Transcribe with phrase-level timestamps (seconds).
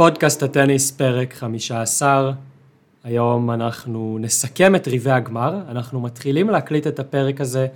[0.00, 2.32] פודקאסט הטניס, פרק 15.
[3.04, 5.54] היום אנחנו נסכם את ריבי הגמר.
[5.68, 7.66] אנחנו מתחילים להקליט את הפרק הזה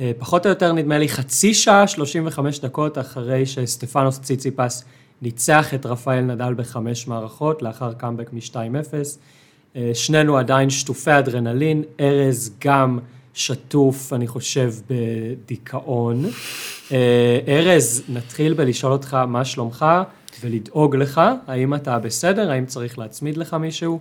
[0.00, 4.84] אה, פחות או יותר נדמה לי חצי שעה, 35 דקות אחרי שסטפנוס ציציפס
[5.22, 8.56] ניצח את רפאל נדל בחמש מערכות לאחר קאמבק מ-2-0.
[9.76, 12.98] אה, שנינו עדיין שטופי אדרנלין, ארז גם
[13.34, 16.24] שטוף, אני חושב, בדיכאון.
[16.92, 19.86] אה, ארז, נתחיל בלשאול אותך מה שלומך
[20.40, 23.98] ולדאוג לך, האם אתה בסדר, האם צריך להצמיד לך מישהו?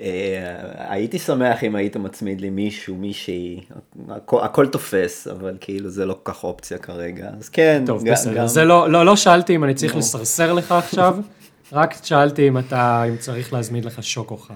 [0.00, 3.60] אה, הייתי שמח אם היית מצמיד לי מישהו, מישהי,
[4.08, 7.82] הכל, הכל תופס, אבל כאילו זה לא כל כך אופציה כרגע, אז כן.
[7.86, 8.46] טוב, גם, בסדר, גם...
[8.46, 9.96] זה לא, לא, לא שאלתי אם אני צריך.
[9.96, 11.16] לסרסר לך עכשיו,
[11.72, 14.54] רק שאלתי אם אתה, אם צריך להזמין לך שוקו חם.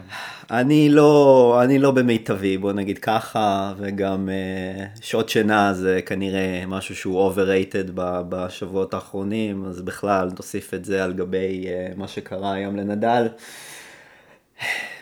[0.51, 6.97] אני לא, אני לא במיטבי, בוא נגיד ככה, וגם uh, שעות שינה זה כנראה משהו
[6.97, 7.91] שהוא overrated
[8.29, 13.29] בשבועות האחרונים, אז בכלל תוסיף את זה על גבי uh, מה שקרה היום לנדל.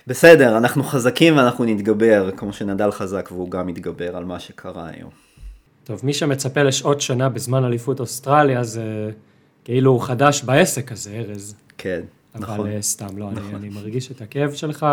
[0.06, 5.10] בסדר, אנחנו חזקים ואנחנו נתגבר, כמו שנדל חזק והוא גם מתגבר על מה שקרה היום.
[5.84, 9.10] טוב, מי שמצפה לשעות שנה בזמן אליפות אוסטרליה זה
[9.64, 11.54] כאילו הוא חדש בעסק הזה, ארז.
[11.78, 12.00] כן,
[12.34, 12.60] אבל נכון.
[12.70, 13.54] אבל סתם, לא, נכון.
[13.54, 14.86] אני, אני מרגיש את הכאב שלך,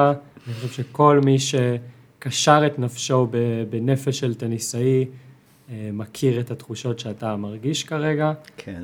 [0.47, 3.27] אני חושב שכל מי שקשר את נפשו
[3.69, 5.05] בנפש של טניסאי,
[5.69, 8.33] אה, מכיר את התחושות שאתה מרגיש כרגע.
[8.57, 8.83] כן.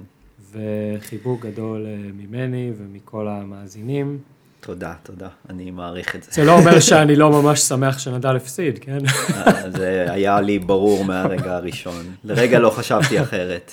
[0.52, 4.20] וחיבוק גדול אה, ממני ומכל המאזינים.
[4.60, 6.32] תודה, תודה, אני מעריך את זה.
[6.32, 8.98] זה לא אומר שאני לא ממש שמח שנדל הפסיד, כן?
[9.06, 12.14] אה, זה היה לי ברור מהרגע הראשון.
[12.24, 13.72] לרגע לא חשבתי אחרת.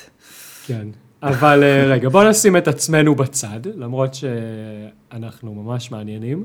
[0.67, 0.89] כן,
[1.29, 6.45] אבל אה, רגע, בוא נשים את עצמנו בצד, למרות שאנחנו ממש מעניינים,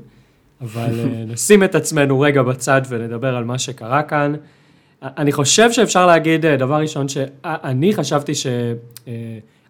[0.60, 4.32] אבל אה, נשים את עצמנו רגע בצד ונדבר על מה שקרה כאן.
[5.02, 8.46] אני חושב שאפשר להגיד, דבר ראשון, שאני חשבתי ש...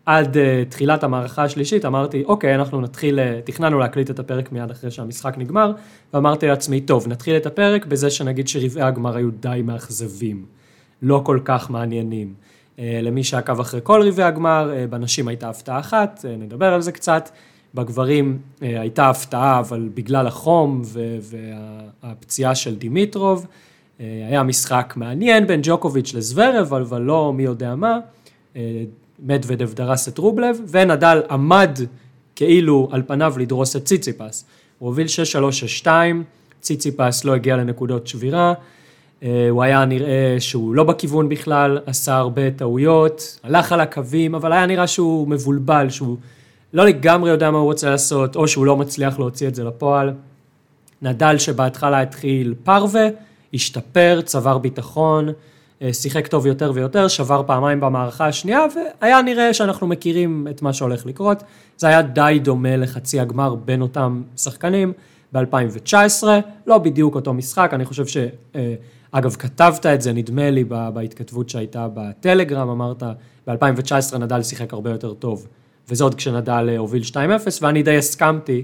[0.07, 4.91] עד uh, תחילת המערכה השלישית אמרתי, אוקיי, אנחנו נתחיל, תכננו להקליט את הפרק מיד אחרי
[4.91, 5.73] שהמשחק נגמר,
[6.15, 10.45] ואמרתי לעצמי, טוב, נתחיל את הפרק בזה שנגיד שרבעי הגמר היו די מאכזבים,
[11.03, 12.35] לא כל כך מעניינים.
[12.77, 16.81] Uh, למי שעקב אחרי כל רבעי הגמר, uh, בנשים הייתה הפתעה אחת, uh, נדבר על
[16.81, 17.31] זה קצת,
[17.75, 20.83] בגברים הייתה הפתעה, אבל בגלל החום
[22.03, 23.47] והפציעה של דימיטרוב,
[23.99, 27.99] היה משחק מעניין בין ג'וקוביץ' לזוורב, אבל לא מי יודע מה.
[29.19, 31.79] מדוודב דרס את רובלב, ונדל עמד
[32.37, 34.45] כאילו על פניו לדרוס את ציציפס.
[34.79, 35.07] הוא הוביל
[35.85, 35.87] 6-3-6-2,
[36.61, 38.55] ציציפס לא הגיע לנקודות שבירה, אה,
[39.51, 44.67] הוא היה נראה שהוא לא בכיוון בכלל, עשה הרבה טעויות, הלך על הקווים, אבל היה
[44.67, 46.17] נראה שהוא מבולבל, שהוא
[46.73, 50.13] לא לגמרי יודע מה הוא רוצה לעשות, או שהוא לא מצליח להוציא את זה לפועל.
[51.03, 53.09] נדל שבהתחלה התחיל פרווה,
[53.55, 55.29] השתפר, צבר ביטחון,
[55.83, 58.61] אה, שיחק טוב יותר ויותר, שבר פעמיים במערכה השנייה,
[59.01, 61.43] והיה נראה שאנחנו מכירים את מה שהולך לקרות.
[61.77, 64.93] זה היה די דומה לחצי הגמר בין אותם שחקנים
[65.33, 66.25] ב-2019,
[66.67, 68.17] לא בדיוק אותו משחק, אני חושב ש...
[69.15, 73.03] אה, אגב, כתבת את זה, נדמה לי, בהתכתבות שהייתה בטלגרם, אמרת,
[73.47, 75.47] ב-2019 נדל שיחק הרבה יותר טוב,
[75.89, 77.17] וזה עוד כשנדל אה, הוביל 2-0,
[77.63, 78.63] ואני די הסכמתי,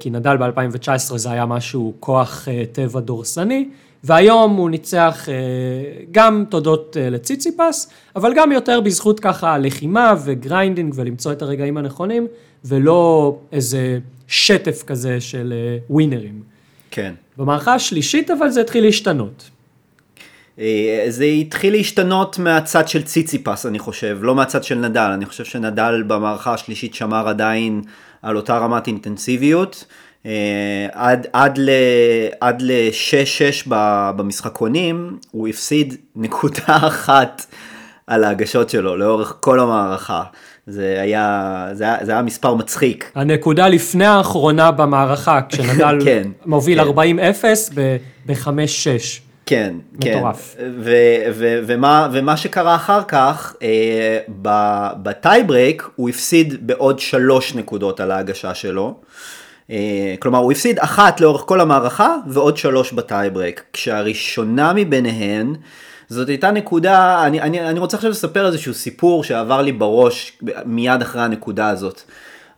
[0.00, 3.68] כי נדל ב-2019 זה היה משהו, כוח טבע דורסני,
[4.06, 5.34] והיום הוא ניצח אה,
[6.10, 11.76] גם תודות אה, לציציפס, אבל גם יותר בזכות ככה לחימה ו grinding ולמצוא את הרגעים
[11.76, 12.26] הנכונים,
[12.64, 16.55] ולא איזה שטף כזה של אה, ווינרים.
[16.90, 17.14] כן.
[17.36, 19.50] במערכה השלישית אבל זה התחיל להשתנות.
[21.08, 25.10] זה התחיל להשתנות מהצד של ציציפס, אני חושב, לא מהצד של נדל.
[25.14, 27.82] אני חושב שנדל במערכה השלישית שמר עדיין
[28.22, 29.84] על אותה רמת אינטנסיביות.
[30.26, 31.70] אה, עד, עד, ל,
[32.40, 33.68] עד ל-6-6
[34.16, 37.46] במשחקונים, הוא הפסיד נקודה אחת
[38.06, 40.22] על ההגשות שלו לאורך כל המערכה.
[40.66, 43.12] זה היה, זה היה, זה היה מספר מצחיק.
[43.14, 46.90] הנקודה לפני האחרונה במערכה, כשנדל כן, מוביל כן.
[46.90, 46.94] 40-0
[48.26, 48.46] ב-5-6.
[49.46, 50.54] כן, מטורף.
[50.58, 50.70] כן.
[50.78, 54.18] ו- ו- ומה, ומה שקרה אחר כך, אה,
[55.02, 58.94] בטייברייק הוא הפסיד בעוד שלוש נקודות על ההגשה שלו.
[59.70, 65.54] אה, כלומר הוא הפסיד אחת לאורך כל המערכה ועוד שלוש בטייברק, כשהראשונה מביניהן
[66.08, 71.02] זאת הייתה נקודה, אני, אני, אני רוצה עכשיו לספר איזשהו סיפור שעבר לי בראש מיד
[71.02, 72.02] אחרי הנקודה הזאת.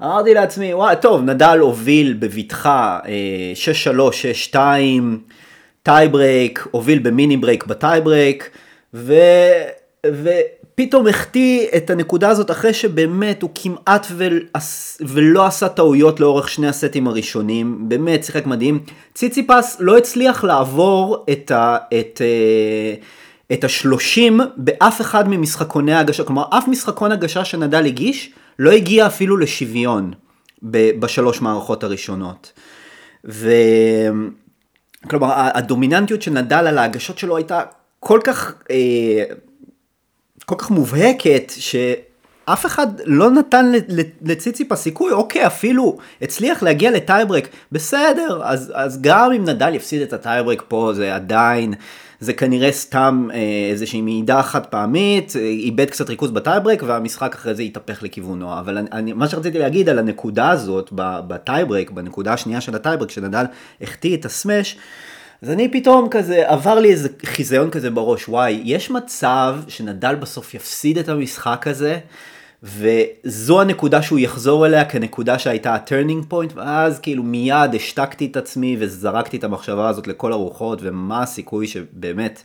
[0.03, 2.99] אמרתי לעצמי, וואי, טוב, נדל הוביל בבטחה
[4.53, 4.57] 6-3, 6-2,
[5.83, 8.51] טייברק, הוביל ב mini break בטייברק,
[8.95, 9.15] ו...
[10.07, 10.29] ו...
[10.75, 14.29] פתאום החטיא את הנקודה הזאת אחרי שבאמת הוא כמעט ו...
[15.01, 18.83] ולא עשה טעויות לאורך שני הסטים הראשונים, באמת שיחק מדהים.
[19.15, 21.77] ציציפס לא הצליח לעבור את, ה...
[22.01, 22.95] את, אה,
[23.53, 29.37] את השלושים באף אחד ממשחקוני ההגשה, כלומר אף משחקון הגשה שנדל הגיש לא הגיע אפילו
[29.37, 30.13] לשוויון.
[30.63, 32.53] בשלוש מערכות הראשונות.
[33.25, 33.51] ו...
[35.11, 37.63] כלומר, הדומיננטיות של נדל על ההגשות שלו הייתה
[38.01, 39.25] כל כך, אה,
[40.47, 43.73] כל כך מובהקת, שאף אחד לא נתן
[44.23, 50.13] לציציפס סיכוי, אוקיי, אפילו הצליח להגיע לטייברק, בסדר, אז, אז גם אם נדל יפסיד את
[50.13, 51.75] הטייברק פה, זה עדיין...
[52.21, 53.39] זה כנראה סתם אה,
[53.71, 58.59] איזושהי מעידה חד פעמית, אה, איבד קצת ריכוז בטייברק והמשחק אחרי זה יתהפך לכיוונו.
[58.59, 63.45] אבל אני, מה שרציתי להגיד על הנקודה הזאת בטייברק, בנקודה השנייה של הטייברק, שנדל
[63.81, 64.77] החטיא את הסמש,
[65.43, 70.55] אז אני פתאום כזה, עבר לי איזה חיזיון כזה בראש, וואי, יש מצב שנדל בסוף
[70.55, 71.99] יפסיד את המשחק הזה,
[72.63, 78.37] וזו הנקודה שהוא יחזור אליה כנקודה שהייתה ה turning point, ואז כאילו מיד השתקתי את
[78.37, 82.43] עצמי וזרקתי את המחשבה הזאת לכל הרוחות, ומה הסיכוי שבאמת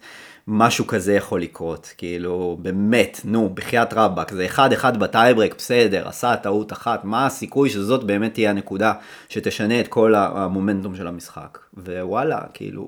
[0.48, 6.36] משהו כזה יכול לקרות, כאילו באמת, נו, בחייאת רבאק, זה אחד אחד בטייברק, בסדר, עשה
[6.36, 8.94] טעות אחת, מה הסיכוי שזאת באמת תהיה הנקודה
[9.30, 12.88] שתשנה את כל המומנטום של המשחק, ווואלה, כאילו...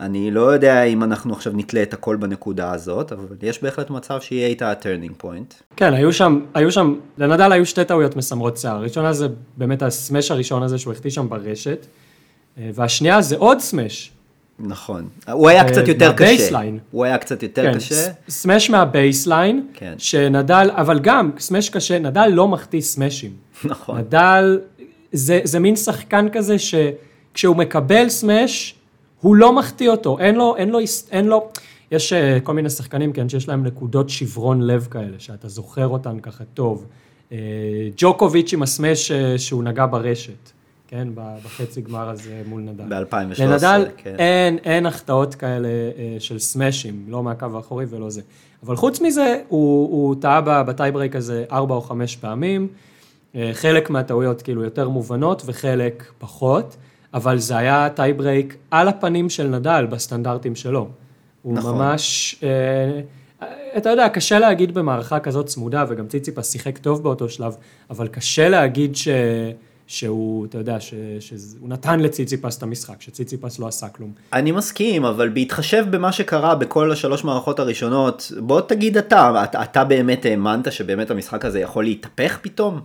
[0.00, 4.20] אני לא יודע אם אנחנו עכשיו נתלה את הכל בנקודה הזאת, אבל יש בהחלט מצב
[4.20, 5.54] שיהיה איתה ה turning point.
[5.76, 8.76] כן, היו שם, היו שם, לנדל היו שתי טעויות מסמרות שיער.
[8.76, 9.26] הראשונה זה
[9.56, 11.86] באמת הסמש הראשון הזה שהוא החטיא שם ברשת,
[12.58, 14.12] אה, והשנייה זה עוד סמש.
[14.58, 16.58] נכון, הוא היה קצת יותר קשה.
[16.90, 18.10] הוא היה קצת יותר כן, קשה.
[18.28, 19.94] סמש מה baseline, כן.
[19.98, 23.30] שנדל, אבל גם סמש קשה, נדל לא מחטיא סמשים.
[23.64, 23.98] נכון.
[23.98, 24.60] נדל,
[25.12, 28.74] זה, זה מין שחקן כזה שכשהוא מקבל סמש,
[29.20, 30.78] הוא לא מחטיא אותו, אין לו, אין לו,
[31.10, 31.48] אין לו,
[31.90, 36.20] יש אה, כל מיני שחקנים, כן, שיש להם נקודות שברון לב כאלה, שאתה זוכר אותן
[36.20, 36.86] ככה טוב.
[37.32, 37.38] אה,
[37.96, 40.50] ג'וקוביץ' עם הסמש אה, שהוא נגע ברשת,
[40.88, 42.84] כן, בחצי גמר הזה מול נדל.
[42.88, 44.16] ב-2013, לנדל כן.
[44.18, 45.68] אין, אין החטאות כאלה
[46.18, 48.20] של סמשים, לא מהקו האחורי ולא זה.
[48.66, 52.68] אבל חוץ מזה, הוא, הוא טעה בטייברייק הזה ארבע או חמש פעמים,
[53.52, 56.76] חלק מהטעויות כאילו יותר מובנות וחלק פחות.
[57.14, 60.88] אבל זה היה טייברייק על הפנים של נדל בסטנדרטים שלו.
[61.42, 61.74] הוא נכון.
[61.74, 63.00] ממש, אה,
[63.76, 67.56] אתה יודע, קשה להגיד במערכה כזאת צמודה, וגם ציציפס שיחק טוב באותו שלב,
[67.90, 69.08] אבל קשה להגיד ש...
[69.90, 74.12] שהוא, אתה יודע, ש, שהוא נתן לציציפס את המשחק, שציציפס לא עשה כלום.
[74.32, 79.84] אני מסכים, אבל בהתחשב במה שקרה בכל השלוש מערכות הראשונות, בוא תגיד אתה, אתה, אתה
[79.84, 82.80] באמת האמנת שבאמת המשחק הזה יכול להתהפך פתאום?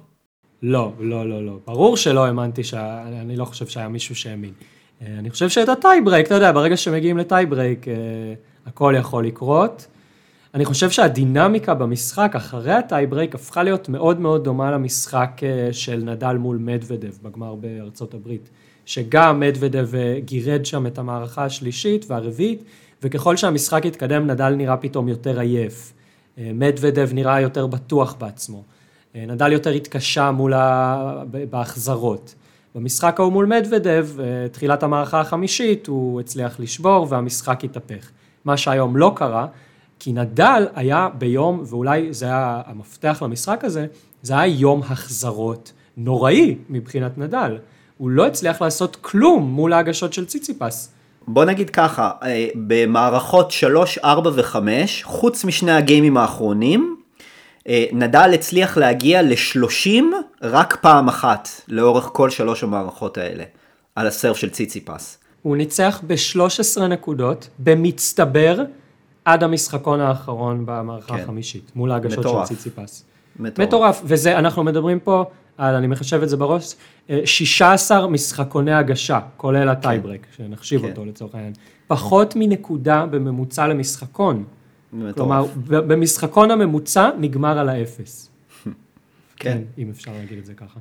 [0.62, 1.58] לא, לא, לא, לא.
[1.66, 3.04] ברור שלא האמנתי, שה...
[3.22, 4.54] אני לא חושב שהיה מישהו שהאמין.
[5.02, 7.94] אה, אני חושב שאת הטייברייק, אתה יודע, ברגע שמגיעים לטייברייק, אה,
[8.66, 9.88] הכל יכול לקרות.
[10.54, 16.34] אני חושב שהדינמיקה במשחק אחרי הטייברייק הפכה להיות מאוד מאוד דומה למשחק אה, של נדל
[16.34, 18.50] מול מדוודב בגמר בארצות הברית.
[18.86, 22.64] שגם מדוודב גירד שם את המערכה השלישית והרביעית,
[23.04, 25.94] וככל שהמשחק התקדם נדל נראה פתאום יותר עייף.
[26.38, 28.64] מדוודב נראה יותר בטוח בעצמו.
[29.16, 31.24] אה, נדל יותר התקשה מול ה...
[31.50, 32.36] בהחזרות.
[32.76, 38.10] במשחק ההוא מול מדוודב, אה, תחילת המערכה החמישית, הוא הצליח לשבור והמשחק התהפך.
[38.46, 39.48] מה שהיום לא קרה,
[40.00, 43.86] כי נדל היה ביום, ואולי זה היה המפתח למשחק הזה,
[44.22, 47.58] זה היה יום החזרות נוראי מבחינת נדל.
[47.98, 50.92] הוא לא הצליח לעשות כלום מול ההגשות של ציציפס.
[51.28, 54.58] בוא נגיד ככה, אה, במערכות 3, 4 ו-5,
[55.04, 56.96] חוץ משני הגיימים האחרונים,
[57.92, 60.04] נדל הצליח להגיע ל-30
[60.42, 63.44] רק פעם אחת לאורך כל שלוש המערכות האלה,
[63.96, 65.18] על הסרף של ציציפס.
[65.42, 68.64] הוא ניצח ב-13 נקודות, במצטבר,
[69.26, 71.24] עד המשחקון האחרון במערכה כן.
[71.24, 72.50] החמישית, מול ההגשות מטורף.
[72.50, 73.06] של ציציפס.
[73.40, 73.68] מטורף.
[73.68, 75.26] מטורף, וזה, אנחנו מדברים פה
[75.58, 76.76] על, אני מחשב את זה בראש,
[77.26, 80.44] 16 אה, משחקוני הגשה, כולל הטייברק, כן.
[80.44, 80.90] שנחשיב כן.
[80.90, 81.54] אותו לצורך העניין.
[81.88, 84.44] פחות מנקודה בממוצע למשחקון.
[85.16, 88.30] כלומר, במשחקון הממוצע נגמר על האפס.
[88.66, 88.72] כן.
[89.36, 90.80] כן, אם אפשר להגיד את זה ככה.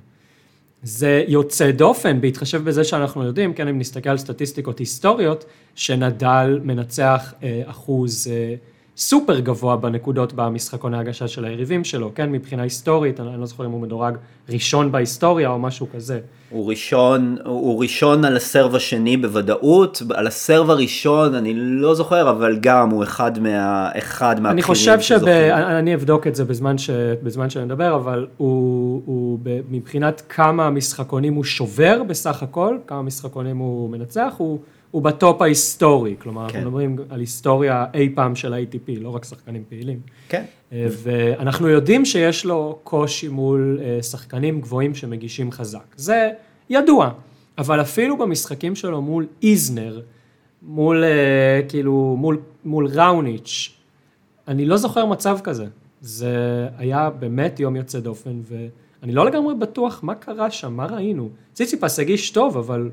[0.83, 5.45] זה יוצא דופן, בהתחשב בזה שאנחנו יודעים, כן, אם נסתכל על סטטיסטיקות היסטוריות,
[5.75, 8.55] שנדל מנצח אה, אחוז אה,
[8.97, 13.71] סופר גבוה בנקודות במשחקוני ההגשה של היריבים שלו, כן, מבחינה היסטורית, אני לא זוכר אם
[13.71, 14.17] הוא מדורג
[14.49, 16.21] ראשון בהיסטוריה או משהו כזה.
[16.51, 22.59] הוא ראשון, הוא ראשון על הסרב השני בוודאות, על הסרב הראשון אני לא זוכר, אבל
[22.61, 23.89] גם הוא אחד מה...
[23.99, 26.91] אחד אני חושב שאני אבדוק את זה בזמן, ש,
[27.23, 29.39] בזמן שנדבר, אבל הוא, הוא
[29.71, 34.59] מבחינת כמה משחקונים הוא שובר בסך הכל, כמה משחקונים הוא מנצח, הוא...
[34.95, 36.59] הוא בטופ ההיסטורי, כלומר, כן.
[36.59, 40.01] אנחנו מדברים על היסטוריה אי פעם של ה-ATP, לא רק שחקנים פעילים.
[40.29, 40.45] כן.
[40.73, 45.85] אה, ואנחנו יודעים שיש לו קושי מול אה, שחקנים גבוהים שמגישים חזק.
[45.97, 46.31] זה
[46.71, 47.11] ידוע,
[47.59, 50.01] אבל אפילו במשחקים שלו מול איזנר,
[50.63, 53.77] מול, אה, כאילו, מול, מול ראוניץ',
[54.49, 55.67] אני לא זוכר מצב כזה.
[56.01, 58.41] זה היה באמת יום יוצא דופן,
[59.03, 61.29] אני לא לגמרי בטוח מה קרה שם, מה ראינו.
[61.53, 62.91] ציציפס הגיש טוב, אבל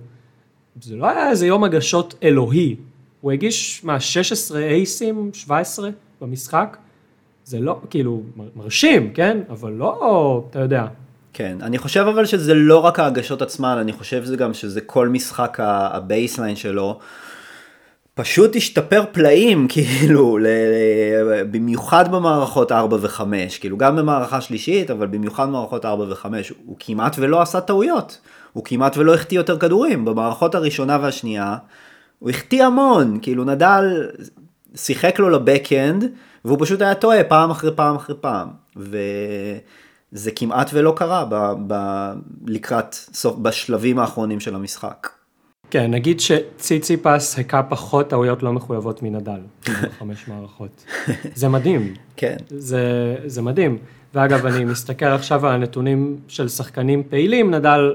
[0.82, 2.76] זה לא היה איזה יום הגשות אלוהי.
[3.22, 5.90] הוא הגיש מה, 16 אייסים, 17
[6.22, 6.78] במשחק?
[7.46, 8.22] זה לא, כאילו,
[8.56, 9.38] מרשים, כן?
[9.50, 10.86] אבל לא, אתה יודע.
[11.34, 15.10] כן, אני חושב אבל שזה לא רק ההגשות עצמן, אני חושב זה גם שזה כל
[15.10, 17.00] משחק ה baseline שלו.
[18.14, 20.46] פשוט השתפר פלאים, כאילו, ל...
[21.52, 23.22] במיוחד במערכות 4 ו-5,
[23.60, 26.26] כאילו גם במערכה שלישית, אבל במיוחד במערכות 4 ו-5,
[26.66, 28.20] הוא כמעט ולא עשה טעויות,
[28.54, 31.56] הוא כמעט ולא החטיא יותר כדורים, במערכות הראשונה והשנייה,
[32.20, 34.10] הוא החטיא המון, כאילו נדל
[34.76, 36.04] שיחק לו לבקאנד,
[36.46, 41.36] והוא פשוט היה טועה פעם אחרי פעם אחרי פעם, וזה כמעט ולא קרה ב...
[41.68, 41.76] ב...
[42.48, 45.10] לקראת סוף, בשלבים האחרונים של המשחק.
[45.72, 49.40] כן, נגיד שציציפס הכה פחות טעויות לא מחויבות מנדל,
[49.84, 50.86] בחמש מערכות.
[51.34, 51.94] זה מדהים.
[52.18, 52.38] כן.
[52.50, 53.78] זה, זה מדהים.
[54.14, 57.94] ואגב, אני מסתכל עכשיו על הנתונים של שחקנים פעילים, נדל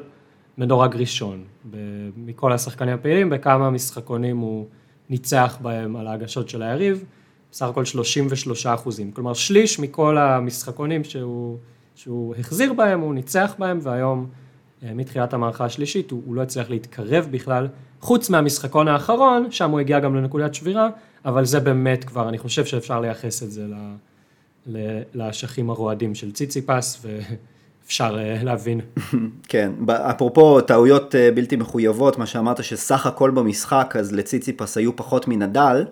[0.58, 1.44] מדורג ראשון.
[2.16, 4.66] מכל השחקנים הפעילים, בכמה משחקונים הוא
[5.10, 7.04] ניצח בהם על ההגשות של היריב,
[7.52, 9.12] בסך הכל 33 אחוזים.
[9.12, 11.58] כלומר, שליש מכל המשחקונים שהוא,
[11.94, 14.26] שהוא החזיר בהם, הוא ניצח בהם, והיום...
[14.82, 17.68] אה, מתחילת המערכה השלישית, הוא, הוא לא הצליח להתקרב בכלל,
[18.00, 20.88] חוץ מהמשחקון האחרון, שם הוא הגיע גם לנקודת שבירה,
[21.25, 23.66] אבל זה באמת כבר, אני חושב שאפשר לייחס את זה
[25.14, 27.34] לאשכים הרועדים של ציציפס, ואפשר
[28.00, 28.81] אה, להבין.
[29.49, 35.28] כן, אפרופו טעויות אה, בלתי מחויבות, מה שאמרת שסך הכל במשחק, אז לציציפס היו פחות
[35.28, 35.85] מנדל,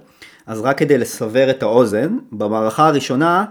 [0.47, 3.45] אז רק כדי לסבר את האוזן, במערכה הראשונה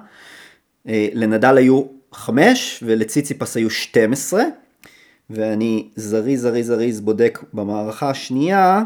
[1.14, 1.84] לנדל היו
[2.14, 4.44] 5 ולציציפס היו 12,
[5.30, 8.82] ואני זריז זריז זריז בודק במערכה השנייה,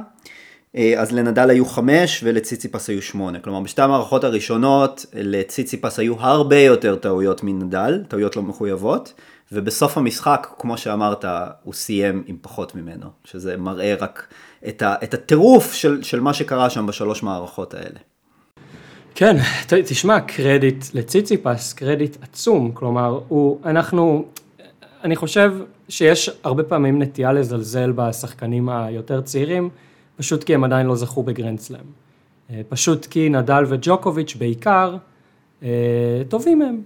[0.75, 3.39] אה, אז לנדל היו חמש ולציציפס היו שמונה.
[3.39, 9.13] כלומר בשתי המערכות הראשונות לציציפס היו הרבה יותר טעויות מנדל, טעויות לא מחויבות,
[9.51, 11.25] ובסוף המשחק, כמו שאמרת,
[11.63, 14.27] הוא סיים עם פחות ממנו, שזה מראה רק
[14.67, 17.99] את, ה, את הטירוף של, של מה שקרה שם בשלוש מערכות האלה.
[19.15, 19.37] כן,
[19.67, 24.25] תשמע, קרדיט לציציפס, קרדיט עצום, כלומר, הוא, אנחנו,
[25.03, 25.53] אני חושב
[25.89, 29.69] שיש הרבה פעמים נטייה לזלזל בשחקנים היותר צעירים,
[30.17, 31.85] פשוט כי הם עדיין לא זכו בגרנדסלאם.
[32.49, 34.97] אה, פשוט כי נדל וג'וקוביץ' בעיקר
[35.63, 36.81] אה, טובים הם.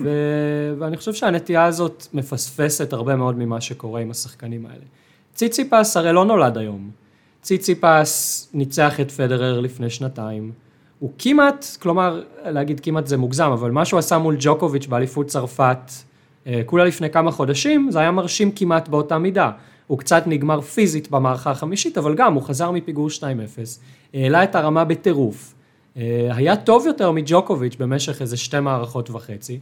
[0.00, 4.84] ו- ואני חושב שהנטייה הזאת מפספסת הרבה מאוד ממה שקורה עם השחקנים האלה.
[5.34, 6.90] ציציפס הרי לא נולד היום.
[7.42, 10.52] ציציפס ניצח את פדרר לפני שנתיים.
[10.98, 15.90] הוא כמעט, כלומר, להגיד כמעט זה מוגזם, אבל מה שהוא עשה מול ג'וקוביץ' באליפות צרפת
[16.46, 19.50] אה, כולה לפני כמה חודשים, זה היה מרשים כמעט באותה מידה.
[19.86, 23.22] הוא קצת נגמר פיזית במערכה החמישית, אבל גם הוא חזר מפיגור 2-0,
[24.14, 25.54] העלה את הרמה בטירוף.
[25.96, 29.58] אה, היה טוב יותר מג'וקוביץ' במשך איזה שתי מערכות וחצי,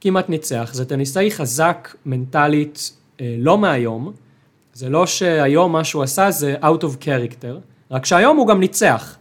[0.00, 0.70] כמעט ניצח.
[0.72, 4.12] זה טניסאי חזק מנטלית אה, לא מהיום,
[4.74, 7.54] זה לא שהיום מה שהוא עשה זה out of character,
[7.90, 9.16] רק שהיום הוא גם ניצח.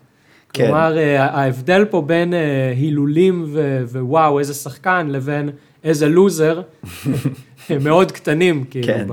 [0.53, 0.65] כן.
[0.65, 2.33] כלומר, ההבדל פה בין
[2.75, 3.55] הילולים
[3.91, 5.49] ווואו, איזה שחקן, לבין
[5.83, 6.61] איזה לוזר,
[7.81, 9.07] מאוד קטנים, כאילו, כן.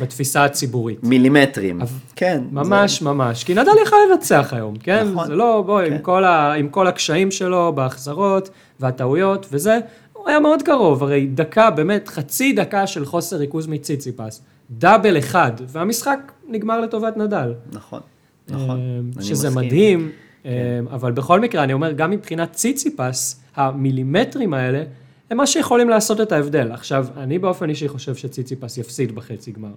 [0.00, 0.98] בתפיסה הציבורית.
[1.02, 2.42] מילימטרים, אבל, כן.
[2.52, 3.04] ממש, זה...
[3.04, 3.44] ממש.
[3.44, 5.08] כי נדל יכול לנצח היום, כן?
[5.12, 5.26] נכון.
[5.26, 5.92] זה לא, בואי, כן.
[5.92, 8.50] עם, כל עם כל הקשיים שלו בהחזרות
[8.80, 9.78] והטעויות וזה,
[10.12, 15.52] הוא היה מאוד קרוב, הרי דקה, באמת, חצי דקה של חוסר ריכוז מציציפס, דאבל אחד,
[15.68, 17.54] והמשחק נגמר לטובת נדל.
[17.72, 18.00] נכון,
[18.48, 18.80] נכון.
[19.18, 20.10] אה, שזה מדהים,
[20.42, 20.48] כן.
[20.48, 24.82] אה, אבל בכל מקרה, אני אומר, גם מבחינת ציציפס, המילימטרים האלה,
[25.30, 26.72] הם מה שיכולים לעשות את ההבדל.
[26.72, 29.72] עכשיו, אני באופן אישי חושב שציציפס יפסיד בחצי גמר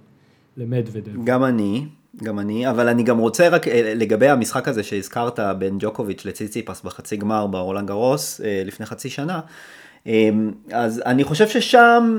[0.56, 1.24] למדוודב.
[1.24, 1.86] גם אני,
[2.22, 6.82] גם אני, אבל אני גם רוצה רק אה, לגבי המשחק הזה שהזכרת בין ג'וקוביץ' לציציפס
[6.82, 9.40] בחצי גמר ברולנד גרוס אה, לפני חצי שנה,
[10.06, 10.28] אה,
[10.72, 12.18] אז אני חושב ששם,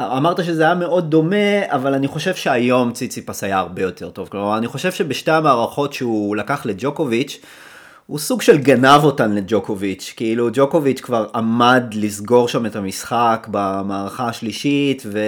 [0.00, 4.28] אמרת שזה היה מאוד דומה, אבל אני חושב שהיום ציציפס היה הרבה יותר טוב.
[4.28, 7.40] כלומר, אני חושב שבשתי המערכות שהוא לקח לג'וקוביץ',
[8.08, 14.28] הוא סוג של גנב אותן לג'וקוביץ', כאילו ג'וקוביץ' כבר עמד לסגור שם את המשחק במערכה
[14.28, 15.18] השלישית, ו...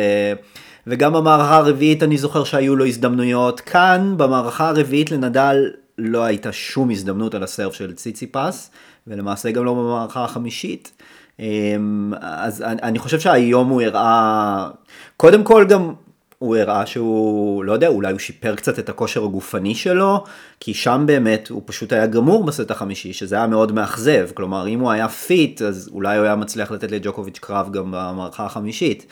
[0.87, 3.60] וגם במערכה הרביעית אני זוכר שהיו לו הזדמנויות.
[3.60, 8.70] כאן, במערכה הרביעית לנדל לא הייתה שום הזדמנות על הסרף של ציציפס,
[9.06, 10.92] ולמעשה גם לא במערכה החמישית.
[11.40, 14.68] אמ, אז אני חושב שהיום הוא הראה,
[15.16, 15.92] קודם כל גם
[16.40, 20.25] הוא הראה שהוא, לא יודע, אולי הוא שיפר קצת את הכושר הגופני שלו,
[20.61, 24.28] כי שם באמת הוא פשוט היה גמור בסט החמישי, שזה היה מאוד מאכזב.
[24.35, 28.47] כלומר, אם הוא היה fit, אז אולי הוא היה מצליח לתת לג'וקוביץ' קרב גם במערכה
[28.47, 29.06] החמישית.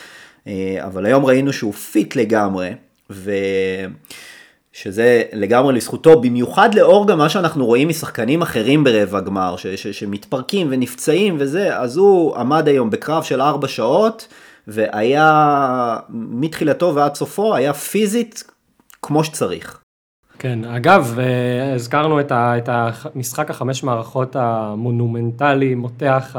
[0.47, 2.71] אה, אבל היום ראינו שהוא fit לגמרי,
[3.11, 3.33] ו...
[4.73, 9.87] שזה לגמרי לזכותו, במיוחד לאור גם מה שאנחנו רואים משחקנים אחרים ברבע גמר, ש- ש-
[9.87, 14.29] שמתפרקים ונפצעים וזה, אז הוא עמד היום בקרב של ארבע שעות,
[14.69, 18.45] והיה, מתחילתו ועד סופו, היה פיזית
[19.03, 19.81] כמו שצריך.
[20.39, 26.37] כן, אגב, אה, הזכרנו את, ה, את המשחק החמש מערכות המונומנטלי, מותח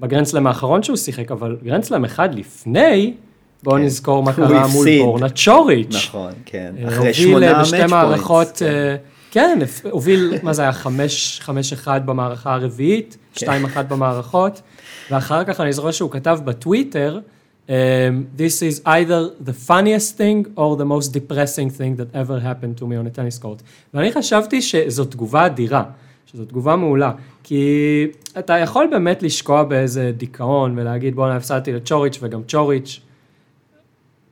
[0.00, 3.14] בגרנדסלאם האחרון שהוא שיחק, אבל גרנדסלאם אחד לפני,
[3.62, 3.82] בואו כן.
[3.82, 6.08] נזכור מה קרה מול בורנה צ'וריץ'.
[6.08, 6.74] נכון, כן.
[6.78, 7.72] אה, אחרי שמונה match points.
[7.72, 8.66] בשתי מערכות, כן.
[8.66, 8.96] אה,
[9.30, 9.58] כן,
[9.90, 13.40] הוביל, מה זה היה, חמש, חמש אחד במערכה הרביעית, כן.
[13.40, 14.62] שתיים אחת במערכות,
[15.10, 17.20] ואחר כך אני זוכר שהוא כתב בטוויטר,
[17.68, 22.76] Um, this is either the funniest thing or the most depressing thing that ever happened
[22.78, 23.62] to me on a tennis court.
[23.94, 25.84] ואני חשבתי שזו תגובה אדירה,
[26.26, 28.06] שזו תגובה מעולה, כי
[28.38, 33.00] אתה יכול באמת לשקוע באיזה דיכאון ולהגיד בואנה הפסדתי לצ'וריץ' וגם צ'וריץ',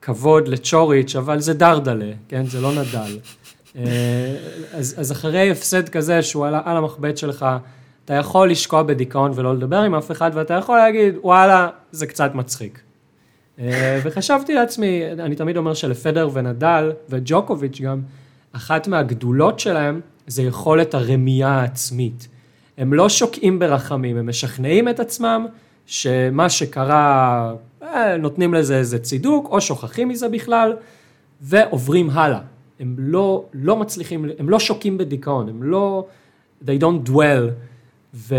[0.02, 2.46] כבוד לצ'וריץ', אבל זה דרדלה, כן?
[2.46, 3.18] זה לא נדל.
[3.76, 4.36] אה,
[4.72, 7.46] אז, אז אחרי הפסד כזה שהוא על, על המחבט שלך,
[8.04, 12.34] אתה יכול לשקוע בדיכאון ולא לדבר עם אף אחד, ואתה יכול להגיד, וואלה, זה קצת
[12.34, 12.80] מצחיק.
[13.58, 18.00] אה, וחשבתי לעצמי, אני תמיד אומר שלפדר ונדל, וג'וקוביץ' גם,
[18.52, 22.28] אחת מהגדולות שלהם זה יכולת הרמייה העצמית.
[22.78, 25.46] הם לא שוקעים ברחמים, הם משכנעים את עצמם
[25.86, 30.76] שמה שקרה, אה, נותנים לזה איזה צידוק, או שוכחים מזה בכלל,
[31.40, 32.40] ועוברים הלאה.
[32.80, 36.06] הם לא, לא מצליחים, הם לא שוקים בדיכאון, הם לא,
[36.64, 37.50] they don't dwell.
[38.14, 38.34] ו,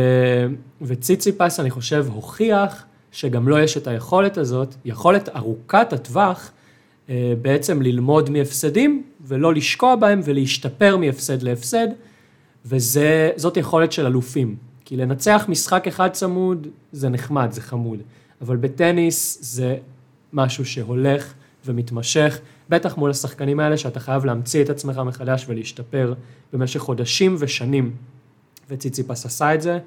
[0.81, 6.51] וציציפס, אני חושב, הוכיח שגם לו לא יש את היכולת הזאת, יכולת ארוכת הטווח,
[7.09, 11.87] אה, בעצם ללמוד מהפסדים ולא לשקוע בהם ולהשתפר מהפסד להפסד,
[12.65, 14.55] וזאת יכולת של אלופים.
[14.85, 17.99] כי לנצח משחק אחד צמוד זה נחמד, זה חמוד,
[18.41, 19.77] אבל בטניס זה
[20.33, 21.33] משהו שהולך
[21.65, 26.13] ומתמשך, בטח מול השחקנים האלה שאתה חייב להמציא את עצמך מחדש ולהשתפר
[26.53, 27.91] במשך חודשים ושנים.
[28.71, 29.79] וציציפס עשה את זה,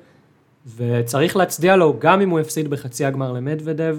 [0.76, 3.98] וצריך להצדיע לו גם אם הוא הפסיד בחצי הגמר למדוודב,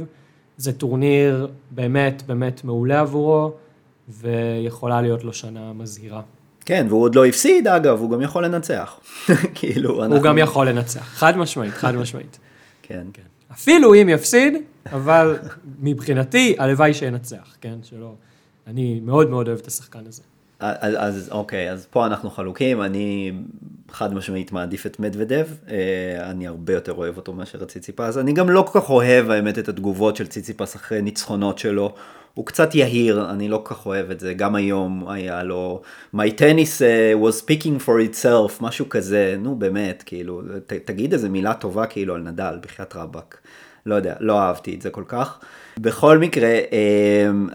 [0.58, 3.52] זה טורניר באמת באמת מעולה עבורו,
[4.10, 6.22] ויכולה להיות לו שנה מזהירה.
[6.66, 9.00] כן, והוא עוד לא הפסיד אגב, הוא גם יכול לנצח.
[9.56, 10.16] כאילו, אנחנו...
[10.16, 12.40] הוא גם יכול לנצח, חד משמעית, חד משמעית.
[12.82, 13.08] כן.
[13.14, 13.22] כן.
[13.52, 14.54] אפילו אם יפסיד,
[14.92, 15.38] אבל
[15.80, 17.76] מבחינתי, הלוואי שינצח, כן?
[17.84, 18.14] שלא...
[18.68, 20.22] אני מאוד מאוד אוהב את השחקן הזה.
[20.60, 23.32] אז, אז אוקיי, אז פה אנחנו חלוקים, אני
[23.92, 28.34] חד משמעית מעדיף את מדוודב, אה, אני הרבה יותר אוהב אותו מאשר את ציציפס, אני
[28.34, 31.94] גם לא כל כך אוהב האמת את התגובות של ציציפס אחרי ניצחונות שלו,
[32.34, 35.82] הוא קצת יהיר, אני לא כל כך אוהב את זה, גם היום היה לו,
[36.16, 41.30] my tennis uh, was speaking for itself, משהו כזה, נו באמת, כאילו, ת, תגיד איזה
[41.30, 43.38] מילה טובה כאילו על נדל, בחייאת רבאק.
[43.86, 45.40] לא יודע, לא אהבתי את זה כל כך.
[45.80, 47.48] בכל מקרה, אמ,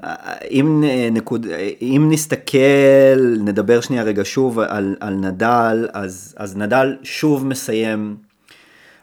[0.51, 1.47] אם, נקוד,
[1.81, 8.17] אם נסתכל, נדבר שנייה רגע שוב על, על נדל, אז, אז נדל שוב מסיים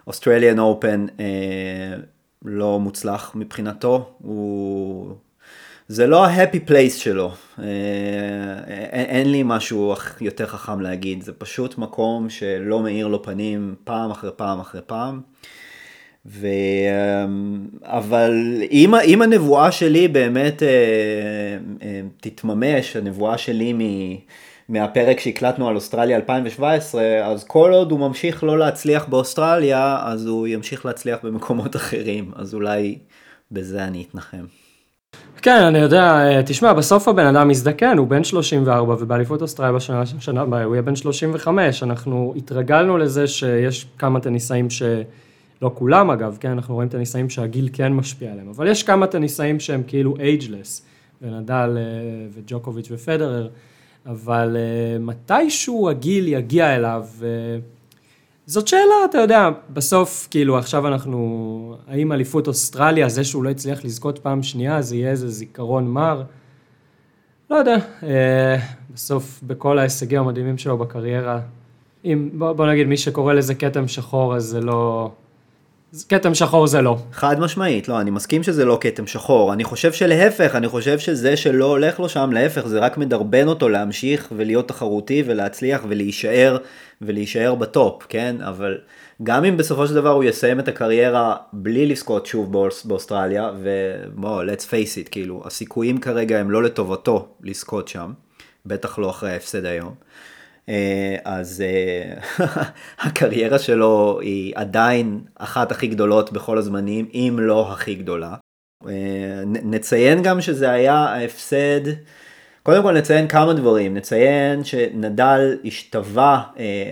[0.06, 1.96] אוסטרליאן אופן אה,
[2.44, 5.14] לא מוצלח מבחינתו, הוא...
[5.88, 12.30] זה לא ה-happy place שלו, אין, אין לי משהו יותר חכם להגיד, זה פשוט מקום
[12.30, 15.20] שלא מאיר לו פנים פעם אחרי פעם אחרי פעם.
[16.30, 16.46] ו...
[17.24, 20.68] אמ, אבל אם, אם הנבואה שלי באמת אה,
[21.82, 23.78] אה, תתממש, הנבואה שלי מ...
[24.68, 30.46] מהפרק שהקלטנו על אוסטרליה 2017, אז כל עוד הוא ממשיך לא להצליח באוסטרליה, אז הוא
[30.46, 32.98] ימשיך להצליח במקומות אחרים, אז אולי
[33.52, 34.44] בזה אני אתנחם.
[35.42, 40.02] כן, אני יודע, אה, תשמע, בסוף הבן אדם מזדקן, הוא בן 34 ובאליפות אוסטרליה בשנה
[40.06, 44.82] שנה הבאה הוא יהיה בן 35, אנחנו התרגלנו לזה שיש כמה טניסאים ש...
[45.62, 49.06] לא כולם אגב, כן, אנחנו רואים את הניסאים שהגיל כן משפיע עליהם, אבל יש כמה
[49.06, 50.82] טניסאים שהם כאילו אייג'לס,
[51.22, 51.82] ונדל אה,
[52.32, 53.48] וג'וקוביץ' ופדרר,
[54.06, 57.06] אבל אה, מתישהו הגיל יגיע אליו,
[58.48, 63.84] זאת שאלה, אתה יודע, בסוף, כאילו, עכשיו אנחנו, האם אליפות אוסטרליה, זה שהוא לא הצליח
[63.84, 66.22] לזכות פעם שנייה, זה יהיה איזה זיכרון מר?
[67.50, 68.56] לא יודע, אה,
[68.94, 71.40] בסוף, בכל ההישגים המדהימים שלו בקריירה,
[72.04, 75.10] אם, בוא, בוא נגיד, מי שקורא לזה כתם שחור, אז זה לא...
[76.08, 76.96] כתם שחור זה לא.
[77.12, 79.52] חד משמעית, לא, אני מסכים שזה לא כתם שחור.
[79.52, 83.68] אני חושב שלהפך, אני חושב שזה שלא הולך לו שם, להפך, זה רק מדרבן אותו
[83.68, 86.58] להמשיך ולהיות תחרותי ולהצליח ולהישאר,
[87.02, 88.36] ולהישאר בטופ, כן?
[88.40, 88.78] אבל
[89.22, 92.52] גם אם בסופו של דבר הוא יסיים את הקריירה בלי לזכות שוב
[92.84, 98.12] באוסטרליה, ובוא, let's face it, כאילו, הסיכויים כרגע הם לא לטובתו לזכות שם,
[98.66, 99.94] בטח לא אחרי ההפסד היום.
[100.68, 102.46] אה, אז אה,
[103.06, 108.34] הקריירה שלו היא עדיין אחת הכי גדולות בכל הזמנים, אם לא הכי גדולה.
[108.88, 108.92] אה,
[109.46, 111.80] נציין גם שזה היה ההפסד,
[112.62, 116.42] קודם כל נציין כמה דברים, נציין שנדל השתווה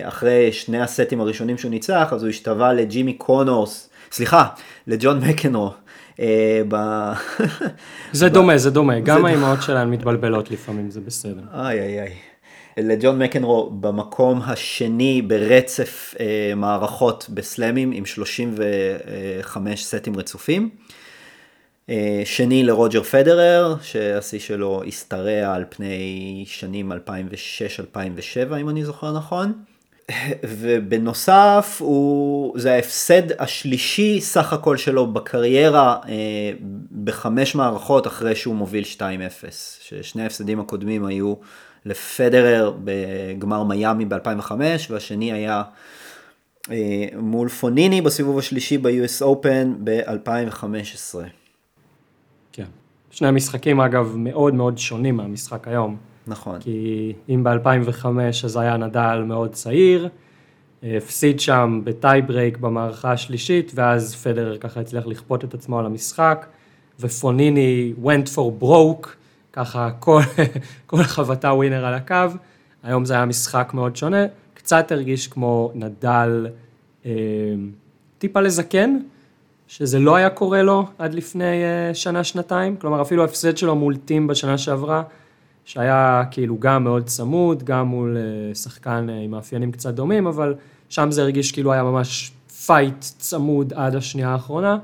[0.03, 4.47] אחרי שני הסטים הראשונים שהוא ניצח, אז הוא השתווה לג'ימי קונורס, סליחה,
[4.87, 5.71] לג'ון מקנרו.
[6.67, 6.75] ב...
[8.11, 11.41] זה דומה, זה דומה, גם האימהות שלהן מתבלבלות לפעמים, זה בסדר.
[11.53, 12.13] איי איי איי.
[12.77, 20.69] לג'ון מקנרו במקום השני ברצף אה, מערכות בסלאמים עם 35 סטים רצופים.
[21.89, 26.95] אה, שני לרוג'ר פדרר, שהשיא שלו השתרע על פני שנים 2006-2007
[28.61, 29.53] אם אני זוכר נכון.
[30.43, 36.51] ובנוסף הוא, זה ההפסד השלישי סך הכל שלו בקריירה אה,
[37.03, 39.01] בחמש מערכות אחרי שהוא מוביל 2-0.
[39.81, 41.33] ששני ההפסדים הקודמים היו
[41.87, 44.51] לפדרר בגמר מיאמי ב-2005
[44.89, 45.63] והשני היה
[46.71, 51.15] אה, מול פוניני בסיבוב השלישי ב-US Open ב-2015.
[52.51, 52.65] כן.
[53.11, 55.97] שני המשחקים אגב מאוד מאוד שונים מהמשחק היום.
[56.27, 56.59] נכון.
[56.59, 58.05] כי אם ב-2005
[58.43, 60.09] אז היה נדל מאוד צעיר,
[60.83, 66.45] הפסיד שם בטי ברייק במערכה השלישית, ואז פדרר ככה הצליח לכפות את עצמו על המשחק,
[66.99, 69.07] ופוניני went for broke,
[69.57, 70.21] ככה כל,
[70.87, 72.15] כל חבטה ווינר על הקו.
[72.83, 76.47] היום זה היה משחק מאוד שונה, קצת הרגיש כמו נדל
[77.05, 77.11] אה,
[78.17, 78.97] טיפה לזקן,
[79.67, 84.27] שזה לא היה קורה לו עד לפני אה, שנה-שנתיים, כלומר אפילו ההפסד שלו מול טים
[84.27, 85.03] בשנה שעברה,
[85.65, 90.55] שהיה כאילו גם מאוד צמוד, גם מול אה, שחקן אה, עם מאפיינים קצת דומים, אבל
[90.89, 92.31] שם זה הרגיש כאילו היה ממש
[92.65, 94.77] fight צמוד עד השנייה האחרונה,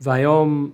[0.00, 0.70] והיום,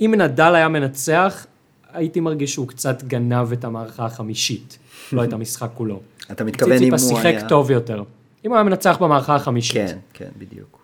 [0.00, 1.46] אם נדל היה מנצח,
[1.92, 4.78] הייתי מרגיש שהוא קצת גנב את המערכה החמישית,
[5.12, 6.00] לא את המשחק כולו.
[6.32, 6.98] אתה מתכוון אם הוא היה...
[6.98, 8.02] ציציפס שיחק טוב יותר.
[8.44, 9.76] אם הוא היה מנצח במערכה החמישית.
[9.76, 10.80] כן, כן, בדיוק.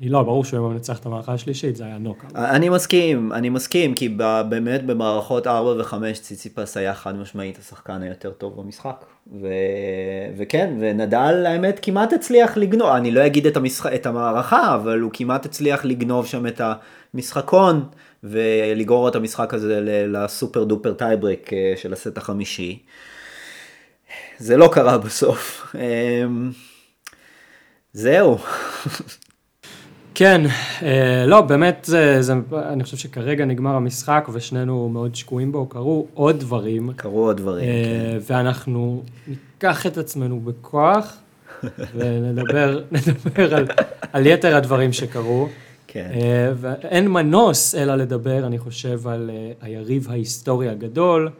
[0.00, 2.36] לא, ברור שהוא היה מנצח את המערכה השלישית, זה היה נוקאוט.
[2.36, 4.08] אני מסכים, אני מסכים, כי
[4.48, 9.04] באמת במערכות 4 ו-5 ציציפס היה חד משמעית השחקן היותר טוב במשחק.
[9.40, 9.46] ו...
[10.36, 13.86] וכן, ונדל האמת כמעט הצליח לגנוב, אני לא אגיד את, המשח...
[13.86, 16.60] את המערכה, אבל הוא כמעט הצליח לגנוב שם את
[17.14, 17.84] המשחקון,
[18.24, 22.78] ולגרור את המשחק הזה ל super duper טייברק אה, של הסט החמישי.
[24.38, 25.74] זה לא קרה בסוף.
[25.74, 26.50] אמ,
[27.92, 28.38] זהו.
[30.14, 30.40] כן,
[30.82, 36.06] אה, לא, באמת, זה, זה, אני חושב שכרגע נגמר המשחק ושנינו מאוד שקועים בו, קרו
[36.14, 36.92] עוד דברים.
[36.96, 38.34] קרו עוד דברים, אה, כן.
[38.34, 41.16] ואנחנו ניקח את עצמנו בכוח
[41.94, 43.66] ונדבר נדבר על,
[44.12, 45.48] על יתר הדברים שקרו.
[45.92, 46.10] כן.
[46.14, 51.30] אה, ואין מנוס אלא לדבר, אני חושב, על אה, היריב ההיסטורי הגדול,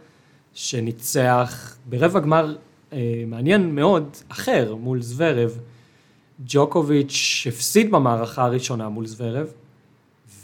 [0.55, 2.57] שניצח ברבע גמר
[2.93, 5.59] אה, מעניין מאוד, אחר, מול זוורב.
[6.47, 9.53] ג'וקוביץ' הפסיד במערכה הראשונה מול זוורב,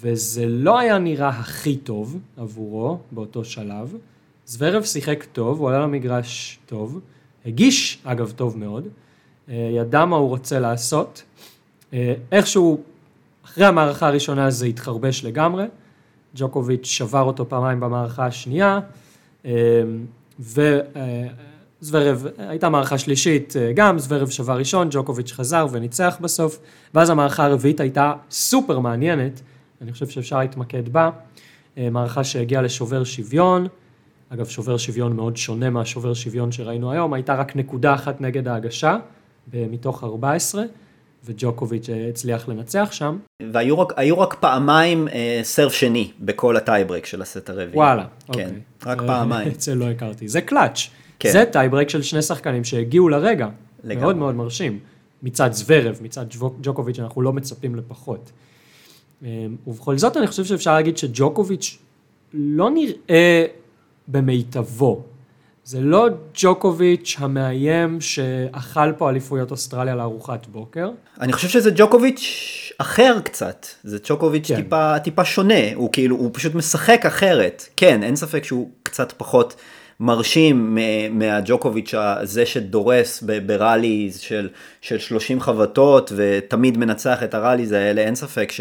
[0.00, 3.96] וזה לא היה נראה הכי טוב עבורו באותו שלב.
[4.46, 7.00] זוורב שיחק טוב, הוא עלה למגרש טוב,
[7.46, 8.88] הגיש אגב טוב מאוד,
[9.48, 11.22] ידע מה הוא רוצה לעשות,
[12.32, 12.82] איכשהו
[13.56, 15.64] אחרי המערכה הראשונה זה התחרבש לגמרי,
[16.34, 18.80] ג'וקוביץ' שבר אותו פעמיים במערכה השנייה,
[19.44, 19.52] אה,
[20.40, 26.58] וזוורב, הייתה מערכה שלישית גם, זוורב שבר ראשון, ג'וקוביץ' חזר וניצח בסוף,
[26.94, 29.40] ואז המערכה הרביעית הייתה סופר מעניינת,
[29.82, 31.10] אני חושב שאפשר להתמקד בה,
[31.76, 33.66] מערכה שהגיעה לשובר שוויון,
[34.28, 38.96] אגב שובר שוויון מאוד שונה מהשובר שוויון שראינו היום, הייתה רק נקודה אחת נגד ההגשה,
[39.52, 40.64] מתוך 14,
[41.26, 43.18] וג'וקוביץ' הצליח לנצח שם.
[43.52, 47.76] והיו רק, רק פעמיים אה, serve שני בכל הטייברק של הסט הרביעי.
[47.76, 48.46] וואלה, כן, אוקיי.
[48.86, 49.48] רק אה, פעמיים.
[49.52, 50.28] את זה לא הכרתי.
[50.28, 50.88] זה קלאץ'.
[51.18, 51.32] כן.
[51.32, 53.48] זה טייברק של שני שחקנים שהגיעו לרגע.
[53.84, 54.02] לגמרי.
[54.04, 54.78] מאוד מאוד מרשים.
[55.22, 58.30] מצד זוורב, מצד ג'וק- ג'וקוביץ', אנחנו לא מצפים לפחות.
[59.24, 59.28] אה,
[59.66, 61.78] ובכל זאת אני חושב שאפשר להגיד שג'וקוביץ'
[62.34, 63.44] לא נראה
[64.08, 65.02] במיטבו.
[65.66, 70.90] זה לא ג'וקוביץ' המאיים שאכל פה אליפויות אוסטרליה לארוחת בוקר.
[71.20, 74.56] אני חושב שזה ג'וקוביץ' אחר קצת, זה ג'וקוביץ' כן.
[74.56, 77.68] טיפה, טיפה שונה, הוא כאילו, הוא פשוט משחק אחרת.
[77.76, 79.56] כן, אין ספק שהוא קצת פחות
[80.00, 80.78] מרשים
[81.10, 84.48] מהג'וקוביץ' הזה שדורס בראלי של,
[84.80, 88.60] של 30 חבטות ותמיד מנצח את הראליז האלה, אין ספק ש,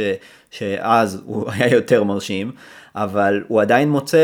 [0.52, 2.52] שאז הוא היה יותר מרשים,
[2.96, 4.18] אבל הוא עדיין מוצא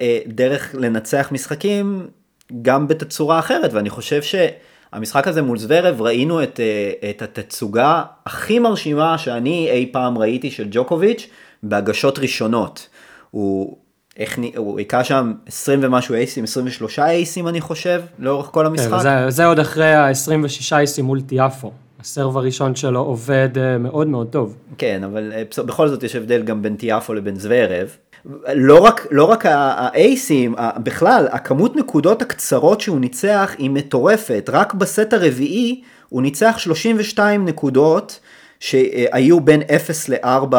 [0.00, 2.06] אה, דרך לנצח משחקים
[2.62, 8.58] גם בתצורה אחרת, ואני חושב שהמשחק הזה מול זוורב ראינו את, אה, את התצוגה הכי
[8.58, 11.28] מרשימה שאני אי פעם ראיתי של ג'וקוביץ'
[11.62, 12.88] בהגשות ראשונות.
[13.30, 13.76] הוא,
[14.56, 18.98] הוא היכה שם 20 ומשהו אייסים, 23 אייסים אני חושב, לאורך כל כן, המשחק.
[18.98, 21.72] וזה, זה עוד אחרי ה-26 איסים מול טיאפו.
[22.00, 24.56] הסרב הראשון שלו עובד אה, מאוד מאוד טוב.
[24.78, 27.96] כן, אבל אה, בכל זאת יש הבדל גם בין טיאפו לבין זוורב.
[28.54, 34.50] לא רק, לא רק האייסים, בכלל, הכמות נקודות הקצרות שהוא ניצח היא מטורפת.
[34.52, 38.20] רק בסט הרביעי הוא ניצח 32 נקודות
[38.60, 40.54] שהיו בין 0 ל-4,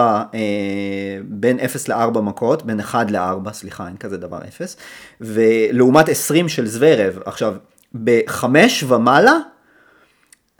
[1.23, 4.77] בין 0 ל-4 מכות, בין 1 ל-4, סליחה, אין כזה דבר 0,
[5.21, 7.19] ולעומת 20 של זוורב.
[7.25, 7.55] עכשיו,
[7.95, 9.37] בחמש ומעלה,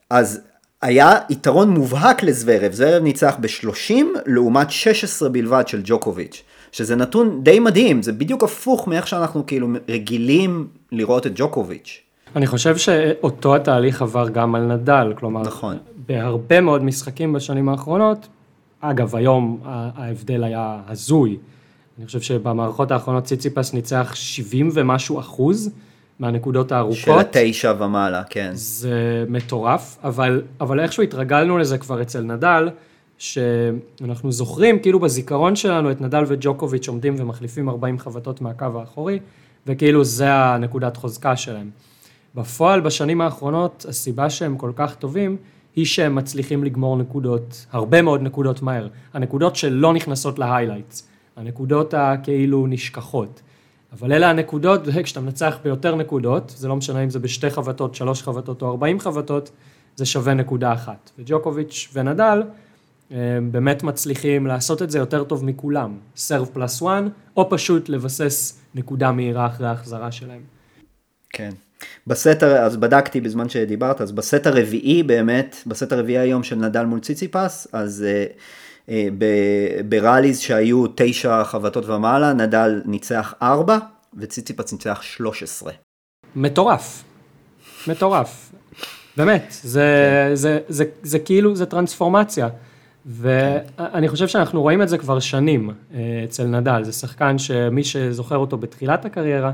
[0.09, 0.41] אז
[0.81, 3.93] היה יתרון מובהק לזוורב, זוורב ניצח ב-30
[4.25, 9.67] לעומת 16 בלבד של ג'וקוביץ', שזה נתון די מדהים, זה בדיוק הפוך מאיך שאנחנו כאילו
[9.89, 12.01] רגילים לראות את ג'וקוביץ'.
[12.35, 15.77] אני חושב שאותו התהליך עבר גם על נדל, כלומר, נכון.
[16.07, 18.27] בהרבה מאוד משחקים בשנים האחרונות,
[18.81, 21.37] אגב, היום ההבדל היה הזוי.
[21.97, 25.69] אני חושב שבמערכות האחרונות ציציפס ניצח 70 ומשהו אחוז
[26.21, 26.97] מהנקודות הארוכות.
[26.97, 28.51] של התשע ומעלה, כן.
[28.53, 32.69] זה מטורף, אבל, אבל איכשהו התרגלנו לזה כבר אצל נדל,
[33.17, 39.19] שאנחנו זוכרים כאילו בזיכרון שלנו את נדל וג'וקוביץ' עומדים ומחליפים 40 חבטות מהקו האחורי,
[39.67, 41.69] וכאילו זה הנקודת חוזקה שלהם.
[42.35, 45.37] בפועל בשנים האחרונות הסיבה שהם כל כך טובים
[45.75, 48.87] היא שהם מצליחים לגמור נקודות, הרבה מאוד נקודות מהר.
[49.13, 53.41] הנקודות שלא נכנסות להיילייטס, הנקודות הכאילו נשכחות.
[53.91, 58.23] אבל אלה הנקודות, וכשאתה מנצח ביותר נקודות, זה לא משנה אם זה בשתי חבטות, שלוש
[58.23, 59.51] חבטות או ארבעים חבטות,
[59.95, 61.11] זה שווה נקודה אחת.
[61.19, 62.43] וג'וקוביץ' ונדל
[63.51, 69.11] באמת מצליחים לעשות את זה יותר טוב מכולם, סרב פלאס וואן, או פשוט לבסס נקודה
[69.11, 70.41] מהירה אחרי ההחזרה שלהם.
[71.29, 71.49] כן.
[72.07, 76.99] בסט, אז בדקתי בזמן שדיברת, אז בסט הרביעי באמת, בסט הרביעי היום של נדל מול
[76.99, 78.33] ציציפס, אז אה,
[79.89, 83.77] ב rallies שהיו תשע חבטות ומעלה, נדל ניצח ארבע,
[84.17, 85.71] וציציפס ניצח שלוש עשרה.
[86.35, 87.03] מטורף,
[87.87, 88.51] מטורף,
[89.17, 89.79] באמת, זה,
[90.29, 90.35] כן.
[90.35, 92.49] זה, זה, זה, זה כאילו, זה טרנספורמציה.
[93.05, 98.37] ואני חושב שאנחנו רואים את זה כבר שנים אה, אצל נדל, זה שחקן שמי שזוכר
[98.37, 99.51] אותו בתחילת הקריירה,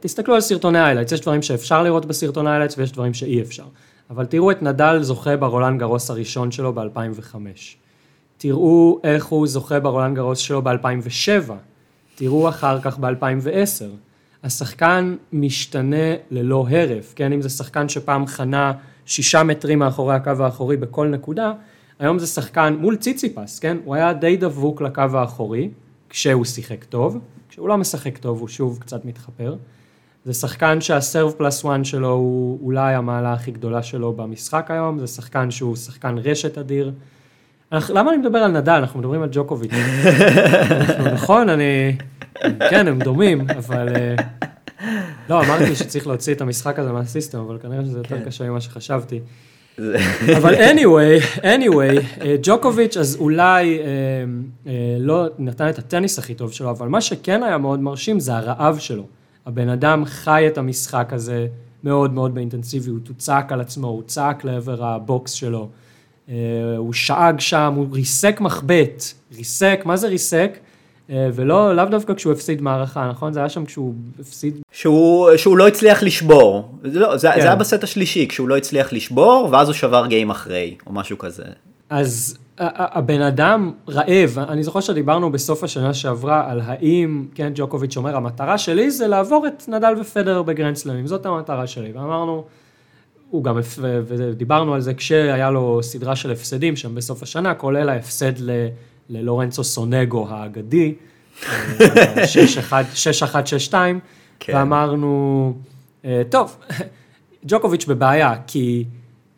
[0.00, 3.64] תסתכלו על סרטוני highlights, יש דברים שאפשר לראות בסרטוני highlights ויש דברים שאי אפשר.
[4.10, 7.34] אבל תראו את נדל זוכה ברולנד גרוס הראשון שלו ב-2005.
[8.42, 11.52] תראו איך הוא זוכה ברולנד גרוס שלו ב-2007.
[12.14, 13.84] תראו אחר כך ב-2010.
[14.44, 17.32] השחקן משתנה ללא הרף, כן?
[17.32, 18.72] אם זה שחקן שפעם חנה
[19.06, 21.52] שישה מטרים מאחורי הקו האחורי בכל נקודה,
[21.98, 23.76] היום זה שחקן מול ציציפס, כן?
[23.84, 25.68] הוא היה די דבוק לקו האחורי,
[26.10, 29.56] כשהוא שיחק טוב, כשהוא לא משחק טוב הוא שוב קצת מתחפר.
[30.24, 35.06] זה שחקן שהסרב פלאס וואן שלו הוא אולי המעלה הכי גדולה שלו במשחק היום, זה
[35.06, 36.92] שחקן שהוא שחקן רשת אדיר.
[37.72, 38.72] למה אני מדבר על נדל?
[38.72, 39.72] אנחנו מדברים על ג'וקוביץ'.
[41.14, 41.96] נכון, אני...
[42.70, 43.88] כן, הם דומים, אבל...
[43.96, 44.14] אה,
[45.28, 48.24] לא, אמרתי שצריך להוציא את המשחק הזה מהסיסטם, אבל כנראה שזה יותר כן.
[48.24, 49.20] קשה ממה שחשבתי.
[50.36, 53.84] אבל anyway, anyway, אה, ג'וקוביץ' אז אולי אה,
[54.66, 58.36] אה, לא נתן את הטניס הכי טוב שלו, אבל מה שכן היה מאוד מרשים זה
[58.36, 59.06] הרעב שלו.
[59.46, 61.46] הבן אדם חי את המשחק הזה
[61.84, 65.68] מאוד מאוד באינטנסיביות, הוא צעק על עצמו, הוא צעק לעבר הבוקס שלו,
[66.76, 69.04] הוא שאג שם, הוא ריסק מחבט,
[69.36, 70.58] ריסק, מה זה ריסק?
[71.10, 73.32] אה, ולא, לאו דווקא כשהוא הפסיד מערכה, נכון?
[73.32, 74.56] זה היה שם כשהוא הפסיד...
[74.72, 76.72] שהוא, שהוא לא הצליח לשבור.
[76.84, 77.40] זה, לא, זה, כן.
[77.40, 81.18] זה היה בסט השלישי, כשהוא לא הצליח לשבור, ואז הוא שבר גיים אחרי, או משהו
[81.18, 81.44] כזה.
[81.90, 88.16] אז הבן אדם רעב, אני זוכר שדיברנו בסוף השנה שעברה על האם, כן, ג'וקוביץ' אומר,
[88.16, 92.44] המטרה שלי זה לעבור את נדל ופדר בגרנדסלמים, זאת המטרה שלי, ואמרנו,
[93.30, 98.32] הוא גם, ודיברנו על זה כשהיה לו סדרה של הפסדים שם בסוף השנה, כולל ההפסד
[98.38, 98.50] ל...
[99.10, 100.94] ללורנצו סונגו האגדי,
[101.42, 103.74] 6-1-6-2,
[104.40, 104.56] כן.
[104.56, 105.54] ואמרנו,
[106.04, 106.56] אה, טוב,
[107.46, 108.84] ג'וקוביץ' בבעיה, כי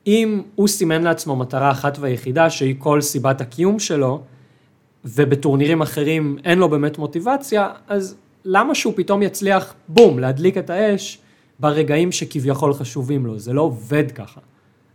[0.07, 4.23] אם הוא סימן לעצמו מטרה אחת ויחידה, שהיא כל סיבת הקיום שלו,
[5.05, 11.19] ובטורנירים אחרים אין לו באמת מוטיבציה, אז למה שהוא פתאום יצליח, בום, להדליק את האש
[11.61, 13.39] ברגעים שכביכול חשובים לו?
[13.39, 14.41] זה לא עובד ככה.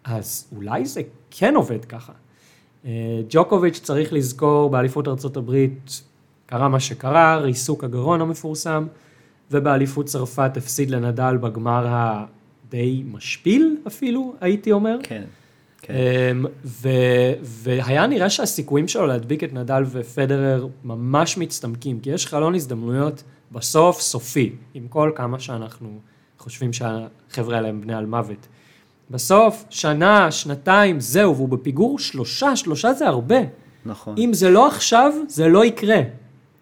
[0.04, 2.14] אז אולי זה כן עובד ככה.
[2.86, 2.92] אה,
[3.30, 5.68] ג'וקוביץ' צריך לזכור באליפות ארה"ב
[6.46, 8.88] קרה מה שקרה, ריסוק הגרון המפורסם,
[9.52, 14.98] ובאליפות צרפת הפסיד לנדל בגמר הדי משפיל אפילו, הייתי אומר.
[15.04, 15.24] כן.
[15.82, 15.94] כן.
[15.94, 16.90] אמ, ו,
[17.42, 24.02] והיה נראה שהסיכויים שלו להדביק את נדל ופדרר ממש מצטמקים, כי יש חלון הזדמנויות בסוף
[24.02, 26.00] סופי, עם כל כמה שאנחנו
[26.48, 28.48] חושבים שהחבר'ה האלה הם בני על מוות.
[29.10, 33.36] בסוף, שנה, שנתיים, זהו, והוא בפיגור שלושה, שלושה זה הרבה.
[33.86, 34.16] נכון.
[34.18, 36.00] אם זה לא עכשיו, זה לא יקרה.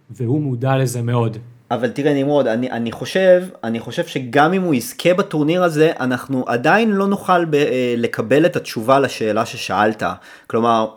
[0.10, 1.38] והוא מודע לזה מאוד.
[1.72, 6.44] אבל תראה נמרוד, אני, אני חושב, אני חושב שגם אם הוא יזכה בטורניר הזה, אנחנו
[6.48, 10.04] עדיין לא נוכל ב, אה, לקבל את התשובה לשאלה ששאלת.
[10.48, 10.88] כלומר,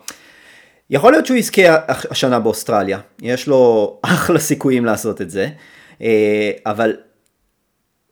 [0.89, 5.49] יכול להיות שהוא יזכה השנה באוסטרליה, יש לו אחלה סיכויים לעשות את זה,
[6.01, 6.95] אה, אבל,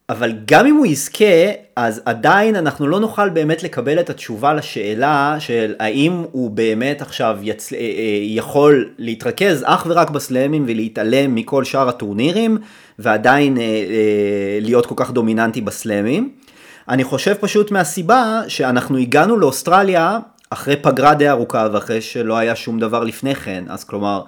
[0.09, 5.35] אבל גם אם הוא יזכה, אז עדיין אנחנו לא נוכל באמת לקבל את התשובה לשאלה
[5.39, 7.73] של האם הוא באמת עכשיו יצ...
[7.73, 7.83] אה, אה,
[8.21, 12.57] יכול להתרכז אך ורק בסלאמים ולהתעלם מכל שאר הטורנירים,
[12.99, 13.57] ועדיין
[14.61, 16.31] להיות כל כך דומיננטי בסלאמים.
[16.89, 22.79] אני חושב פשוט מהסיבה שאנחנו הגענו לאוסטרליה אחרי פגרה די ארוכה ואחרי שלא היה שום
[22.79, 24.21] דבר לפני כן, אז כלומר,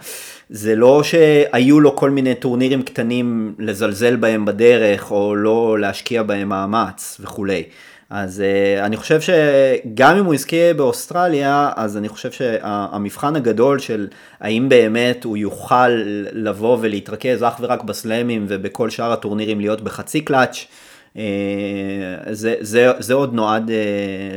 [0.50, 6.50] זה לא שהיו לו כל מיני טורנירים קטנים לזלזל בהם בדרך, או לא להשקיע בהם
[6.50, 7.64] מאמץ וכולי.
[8.10, 14.08] אז uh, אני חושב שגם אם הוא יזכה באוסטרליה, אז אני חושב שהמבחן הגדול של
[14.40, 15.90] האם באמת הוא יוכל
[16.34, 20.66] לבוא ולהתרכז אך ורק בסלאמים ובכל שאר הטורנירים להיות בחצי קלאץ',
[21.16, 21.20] uh,
[22.32, 23.72] זה, זה, זה עוד נועד uh,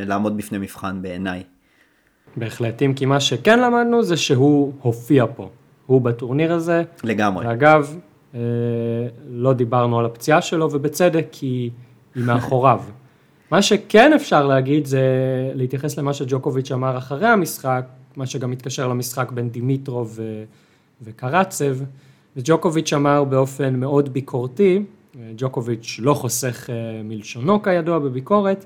[0.08, 1.42] לעמוד בפני מבחן בעיניי.
[2.36, 5.50] בהחלט, אם כי מה שכן למדנו זה שהוא הופיע פה.
[5.86, 6.82] הוא בטורניר הזה.
[7.04, 7.46] לגמרי.
[7.46, 7.96] ואגב,
[8.34, 8.40] אה,
[9.30, 11.70] לא דיברנו על הפציעה שלו, ובצדק, כי
[12.14, 12.80] היא מאחוריו.
[13.50, 15.02] מה שכן אפשר להגיד זה
[15.54, 17.84] להתייחס למה שג'וקוביץ' אמר אחרי המשחק,
[18.16, 20.44] מה שגם מתקשר למשחק בין דימיטרוב ו-
[21.02, 21.76] וקרצב,
[22.36, 24.82] וג'וקוביץ' אמר באופן מאוד ביקורתי,
[25.36, 28.64] ג'וקוביץ' לא חוסך אה, מלשונו כידוע בביקורת,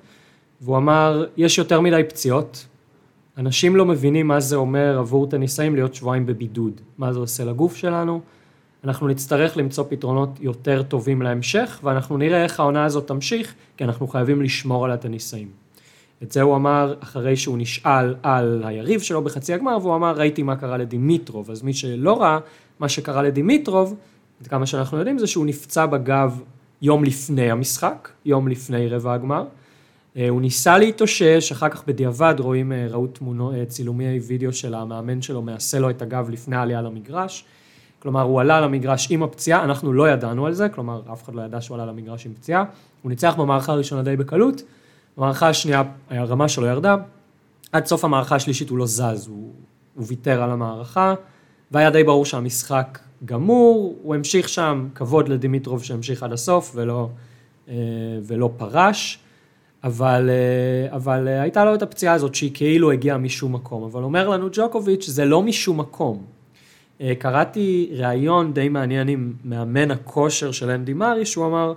[0.61, 2.67] והוא אמר, יש יותר מדי פציעות,
[3.39, 7.77] אנשים לא מבינים מה זה אומר עבור טניסאים להיות שבועיים בבידוד, מה זה עושה לגוף
[7.77, 8.21] שלנו.
[8.85, 14.09] אנחנו נצטרך למצוא פתרונות יותר טובים להמשך, ואנחנו נראה איך העונה הזאת תמשיך, כי אנחנו
[14.09, 15.49] חייבים לשמור על הטניסאים.
[16.23, 20.43] את זה הוא אמר אחרי שהוא נשאל על היריב שלו בחצי הגמר, והוא אמר, ראיתי
[20.43, 21.51] מה קרה לדימיטרוב.
[21.51, 22.39] אז מי שלא ראה,
[22.79, 23.95] מה שקרה לדימיטרוב,
[24.41, 26.41] עד כמה שאנחנו יודעים, זה שהוא נפצע בגב
[26.83, 29.45] יום לפני המשחק, יום לפני רבע הגמר.
[30.17, 34.75] אה, הוא ניסה להתאושש, אחר כך בדיעבד רואים, אה, ראו תמונו, אה, צילומי וידאו של
[34.75, 37.45] המאמן שלו מעשה לו את הגב לפני העלייה למגרש.
[37.99, 41.43] כלומר, הוא עלה למגרש עם הפציעה, אנחנו לא ידענו על זה, כלומר, אף אחד לא
[41.43, 42.65] ידע שהוא עלה למגרש עם פציעה.
[43.03, 44.63] הוא ניצח במערכה הראשונה די בקלות,
[45.17, 46.97] במערכה השנייה הרמה שלו ירדה,
[47.73, 49.53] עד סוף המערכה השלישית הוא לא זז, הוא,
[49.95, 51.15] הוא ויתר על המערכה,
[51.71, 57.09] והיה די ברור שהמשחק גמור, הוא המשיך שם, כבוד לדימיטרוב שהמשיך עד הסוף ולא,
[58.27, 59.26] ולא פרש.
[59.87, 64.03] אבל, אה, אבל אה, הייתה לו את הפציעה הזאת שהיא כאילו הגיעה משום מקום, אבל
[64.03, 66.25] אומר לנו ג'וקוביץ' זה לא משום מקום.
[67.01, 71.75] אה, קראתי ראיון די מעניין עם מאמן הכושר של אנדי מארי, שהוא אמר,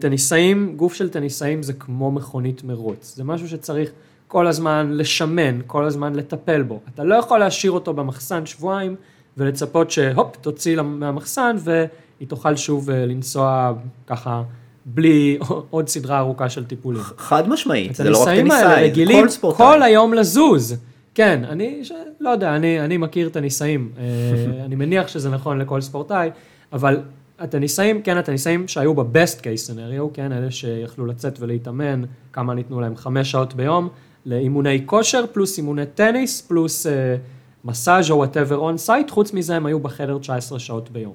[0.00, 3.90] טניסאים, גוף של טניסאים זה כמו מכונית מרוץ, זה משהו שצריך
[4.28, 6.80] כל הזמן לשמן, כל הזמן לטפל בו.
[6.94, 8.96] אתה לא יכול להשאיר אותו במחסן שבועיים
[9.36, 13.72] ולצפות שהופ, תוציא מהמחסן והיא תוכל שוב לנסוע
[14.06, 14.42] ככה
[14.86, 15.38] בלי
[15.70, 17.02] עוד סדרה ארוכה של טיפולים.
[17.16, 19.66] חד משמעית, זה לא רק טניסאי, זה כל ספורטאי.
[19.66, 20.76] כל היום לזוז.
[21.14, 21.92] כן, אני ש...
[22.20, 26.30] לא יודע, אני, אני מכיר את הניסאים, אה, אני מניח שזה נכון לכל ספורטאי,
[26.72, 27.00] אבל
[27.38, 32.96] הטניסאים, כן, הטניסאים שהיו ב-best case scenario, כן, אלה שיכלו לצאת ולהתאמן, כמה ניתנו להם?
[32.96, 33.88] חמש שעות ביום,
[34.26, 37.16] לאימוני כושר, פלוס אימוני טניס, פלוס אה,
[37.64, 41.14] מסאז' או whatever on site, חוץ מזה הם היו בחדר 19 שעות ביום.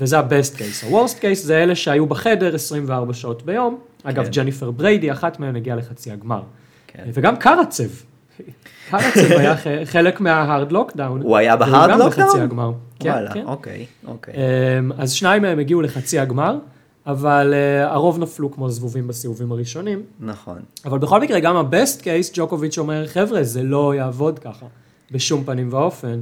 [0.00, 0.86] וזה ה-best case.
[0.86, 3.78] ה-worst case זה אלה שהיו בחדר 24 שעות ביום.
[4.02, 4.30] אגב, כן.
[4.30, 6.42] ג'ניפר בריידי, אחת מהן הגיעה לחצי הגמר.
[6.86, 7.04] כן.
[7.12, 7.84] וגם קרצב.
[8.90, 11.22] קרצב היה חלק מה-hard lockdown.
[11.22, 11.92] הוא היה ב-hard lockdown?
[11.92, 12.72] הוא גם בחצי הגמר.
[13.00, 13.44] כן, כן.
[13.46, 14.34] אוקיי, אוקיי.
[14.34, 16.58] אמ, אז שניים מהם הגיעו לחצי הגמר,
[17.06, 20.02] אבל uh, הרוב נפלו כמו זבובים בסיבובים הראשונים.
[20.20, 20.58] נכון.
[20.84, 24.66] אבל בכל מקרה, גם ה-best case, ג'וקוביץ' אומר, חבר'ה, זה לא יעבוד ככה,
[25.10, 26.20] בשום פנים ואופן.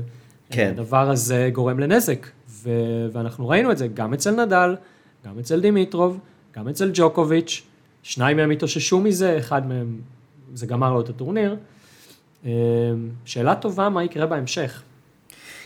[0.50, 0.72] כן.
[0.76, 2.26] הדבר הזה גורם לנזק.
[2.62, 4.76] ו- ואנחנו ראינו את זה גם אצל נדל,
[5.26, 6.18] גם אצל דימיטרוב,
[6.56, 7.62] גם אצל ג'וקוביץ',
[8.02, 10.00] שניים מהם התאוששו מזה, אחד מהם,
[10.54, 11.56] זה גמר לו את הטורניר.
[12.46, 12.50] אה,
[13.24, 14.82] שאלה טובה, מה יקרה בהמשך?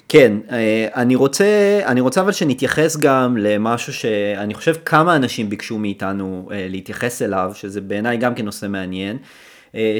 [0.09, 5.79] כן, אה, אני רוצה, אני רוצה אבל שנתייחס גם למשהו שאני חושב כמה אנשים ביקשו
[5.79, 9.17] מאיתנו אה, להתייחס אליו, שזה בעיניי גם כן נושא מעניין,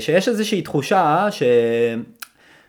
[0.01, 1.43] שיש איזושהי תחושה ש...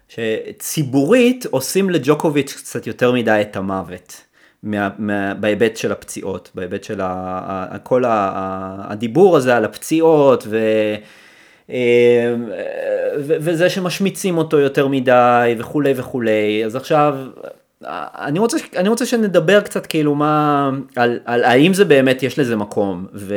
[0.09, 4.21] שציבורית עושים לג'וקוביץ' קצת יותר מדי את המוות.
[4.63, 7.07] מה, מה, בהיבט של הפציעות, בהיבט של ה,
[7.71, 8.31] ה, כל ה,
[8.89, 10.57] הדיבור הזה על הפציעות ו,
[11.69, 12.35] אה,
[13.19, 17.17] ו, וזה שמשמיצים אותו יותר מדי וכולי וכולי, אז עכשיו
[17.83, 22.55] אני רוצה, אני רוצה שנדבר קצת כאילו מה, על, על האם זה באמת יש לזה
[22.55, 23.05] מקום.
[23.13, 23.35] ו...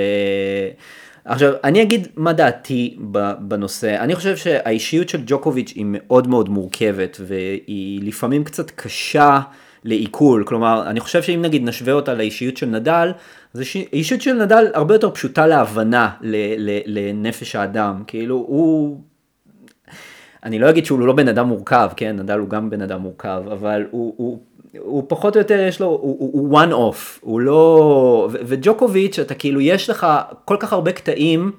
[1.29, 2.97] עכשיו, אני אגיד מה דעתי
[3.39, 3.97] בנושא.
[4.01, 9.41] אני חושב שהאישיות של ג'וקוביץ' היא מאוד מאוד מורכבת, והיא לפעמים קצת קשה
[9.85, 10.45] לעיכול.
[10.47, 13.13] כלומר, אני חושב שאם נגיד נשווה אותה לאישיות של נדל,
[13.55, 13.61] אז
[13.93, 16.11] האישיות של נדל הרבה יותר פשוטה להבנה
[16.87, 18.03] לנפש האדם.
[18.07, 19.01] כאילו, הוא...
[20.45, 23.43] אני לא אגיד שהוא לא בן אדם מורכב, כן, נדל הוא גם בן אדם מורכב,
[23.53, 24.39] אבל הוא, הוא,
[24.79, 29.61] הוא פחות או יותר יש לו, הוא, הוא one off, הוא לא, וג'וקוביץ', אתה כאילו,
[29.61, 30.07] יש לך
[30.45, 31.53] כל כך הרבה קטעים,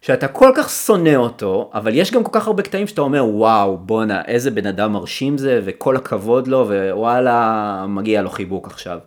[0.00, 3.78] שאתה כל כך שונא אותו, אבל יש גם כל כך הרבה קטעים שאתה אומר, וואו,
[3.78, 8.98] בואנה, איזה בן אדם מרשים זה, וכל הכבוד לו, ווואלה, מגיע לו חיבוק עכשיו.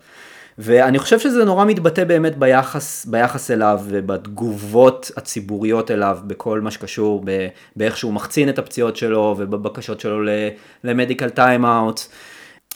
[0.57, 7.21] ואני חושב שזה נורא מתבטא באמת ביחס, ביחס אליו ובתגובות הציבוריות אליו בכל מה שקשור
[7.25, 10.19] ב, באיך שהוא מחצין את הפציעות שלו ובבקשות שלו
[10.83, 12.01] למדיקל טיים-אאוט.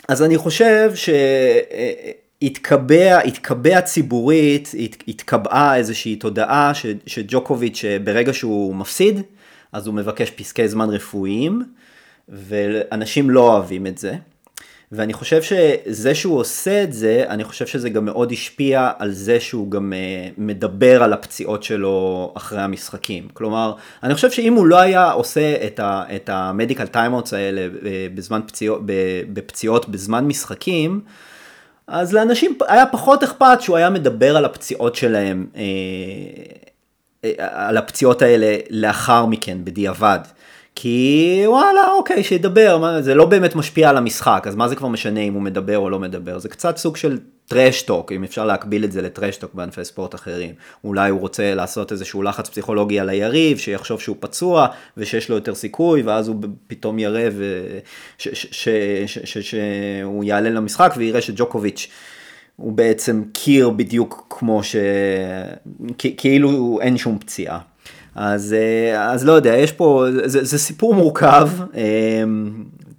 [0.07, 0.91] אז אני חושב
[2.41, 4.71] שהתקבע, התקבע ציבורית,
[5.07, 9.21] התקבעה איזושהי תודעה ש, שג'וקוביץ' ברגע שהוא מפסיד,
[9.73, 11.63] אז הוא מבקש פסקי זמן רפואיים,
[12.29, 14.13] ואנשים לא אוהבים את זה.
[14.91, 19.39] ואני חושב שזה שהוא עושה את זה, אני חושב שזה גם מאוד השפיע על זה
[19.39, 23.27] שהוא גם אה, מדבר על הפציעות שלו אחרי המשחקים.
[23.33, 23.73] כלומר,
[24.03, 25.55] אני חושב שאם הוא לא היה עושה
[26.15, 28.81] את ה medical timeouts האלה אה, בזמן פציעות,
[29.33, 31.01] בפציעות בזמן משחקים,
[31.87, 35.57] אז לאנשים היה פחות אכפת שהוא היה מדבר על הפציעות שלהם, uh,
[37.39, 40.19] על הפציעות האלה לאחר מכן, בדיעבד.
[40.79, 44.87] כי וואלה, אוקיי, שידבר, מה, זה לא באמת משפיע על המשחק, אז מה זה כבר
[44.87, 46.39] משנה אם הוא מדבר או לא מדבר?
[46.39, 50.53] זה קצת סוג של טרשטוק, אם אפשר להקביל את זה לטרשטוק בענפי ספורט אחרים.
[50.83, 54.67] אולי הוא רוצה לעשות איזשהו לחץ פסיכולוגי על היריב, שיחשוב שהוא פצוע
[54.97, 56.35] ושיש לו יותר סיכוי, ואז הוא
[56.67, 57.29] פתאום יראה
[58.17, 61.87] שהוא יעלה למשחק ויראה שג'וקוביץ'
[62.55, 64.75] הוא בעצם קיר בדיוק כמו ש...
[66.17, 67.59] כאילו אין שום פציעה.
[68.17, 71.49] אז, אה, אז לא יודע, יש פה, זה, זה סיפור מורכב.
[71.75, 72.23] אה,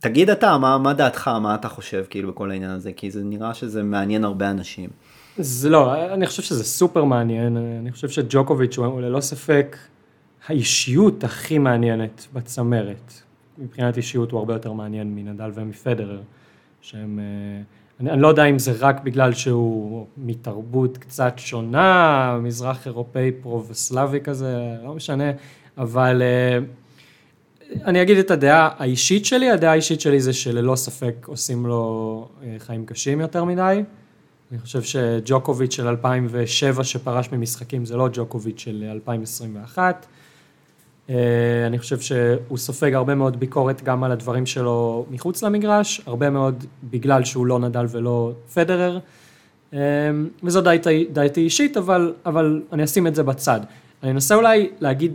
[0.00, 2.92] תגיד אתה, מה, מה דעתך, מה אתה חושב כאילו בכל העניין הזה?
[2.92, 4.90] כי זה נראה שזה מעניין הרבה אנשים.
[5.38, 9.76] זה לא, אני חושב שזה סופר מעניין, אני חושב שג'וקוביץ' הוא ללא ספק
[10.46, 13.12] האישיות הכי מעניינת בצמרת.
[13.58, 16.20] מבחינת אישיות הוא הרבה יותר מעניין מנדל ומפדרר,
[16.80, 17.18] שהם...
[17.22, 23.32] אה, אני, אני לא יודע אם זה רק בגלל שהוא מתרבות קצת שונה, מזרח אירופאי
[23.42, 25.30] פרו-וסלאבי כזה, לא משנה,
[25.78, 26.58] אבל אה,
[27.84, 32.56] אני אגיד את הדעה האישית שלי, הדעה האישית שלי זה שללא ספק עושים לו אה,
[32.58, 33.82] חיים קשים יותר מדי.
[34.52, 40.06] אני חושב שג'וקוביץ' של 2007 שפרש ממשחקים זה לא ג'וקוביץ' של 2021.
[41.10, 41.14] אה,
[41.66, 46.64] אני חושב שהוא סופג הרבה מאוד ביקורת גם על הדברים שלו מחוץ למגרש, הרבה מאוד
[46.90, 48.98] בגלל שהוא לא נדל ולא פדרר,
[49.74, 49.78] אה,
[50.42, 53.60] וזו דעתי, אישית, אבל, אבל אני אשים את זה בצד.
[54.02, 55.12] אני אנסה אולי להגיד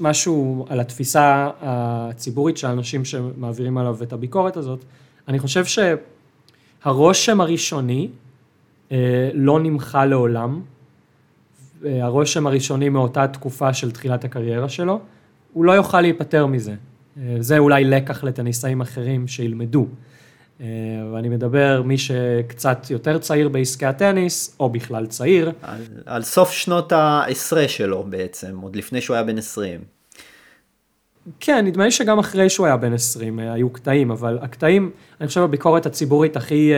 [0.00, 4.84] משהו על התפיסה הציבורית של האנשים שמעבירים עליו את הביקורת הזאת.
[5.28, 5.64] אני חושב
[6.84, 8.08] שהרושם הראשוני
[8.92, 10.60] אה, לא נמחה לעולם,
[12.02, 15.00] הרושם הראשוני מאותה תקופה של תחילת הקריירה שלו,
[15.52, 16.74] הוא לא יוכל להיפטר מזה.
[17.18, 19.86] אה, זה אולי לקח לטניסאים אחרים שילמדו.
[20.60, 20.66] אה,
[21.12, 25.52] ואני מדבר מי שקצת יותר צעיר בעסקי הטניס, או בכלל צעיר.
[25.62, 29.80] על, על סוף שנות העשרה שלו בעצם, עוד לפני שהוא היה בן 20.
[31.40, 35.28] כן, נדמה לי שגם אחרי שהוא היה בן 20 אה, היו קטעים, אבל הקטעים, אני
[35.28, 36.72] חושב הביקורת הציבורית הכי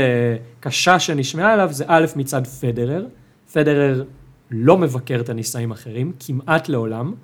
[0.61, 3.07] קשה שנשמעה עליו זה א' מצד פדרר.
[3.52, 4.04] פדרר
[4.51, 7.14] לא מבקר טניסאים אחרים, כמעט לעולם.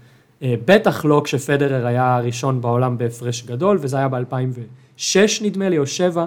[0.42, 5.86] אה, בטח לא כשפדרר היה הראשון בעולם בהפרש גדול, וזה היה ב-2006 נדמה לי, או
[5.86, 6.26] 7.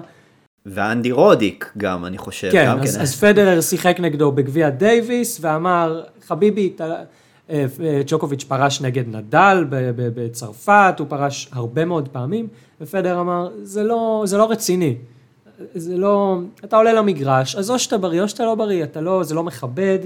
[0.66, 2.48] ואנדי רודיק גם, אני חושב.
[2.52, 3.02] כן, אז, כן.
[3.02, 6.80] אז פדרר שיחק נגדו בגביע דייוויס, ואמר, חביבי, ת...
[6.80, 12.48] אה, אה, ג'וקוביץ' פרש נגד נדל בצרפת, הוא פרש הרבה מאוד פעמים,
[12.80, 14.96] ופדר אמר, זה לא, זה לא רציני.
[15.74, 19.22] זה לא, אתה עולה למגרש, אז או שאתה בריא או שאתה לא בריא, אתה לא,
[19.22, 19.98] זה לא מכבד.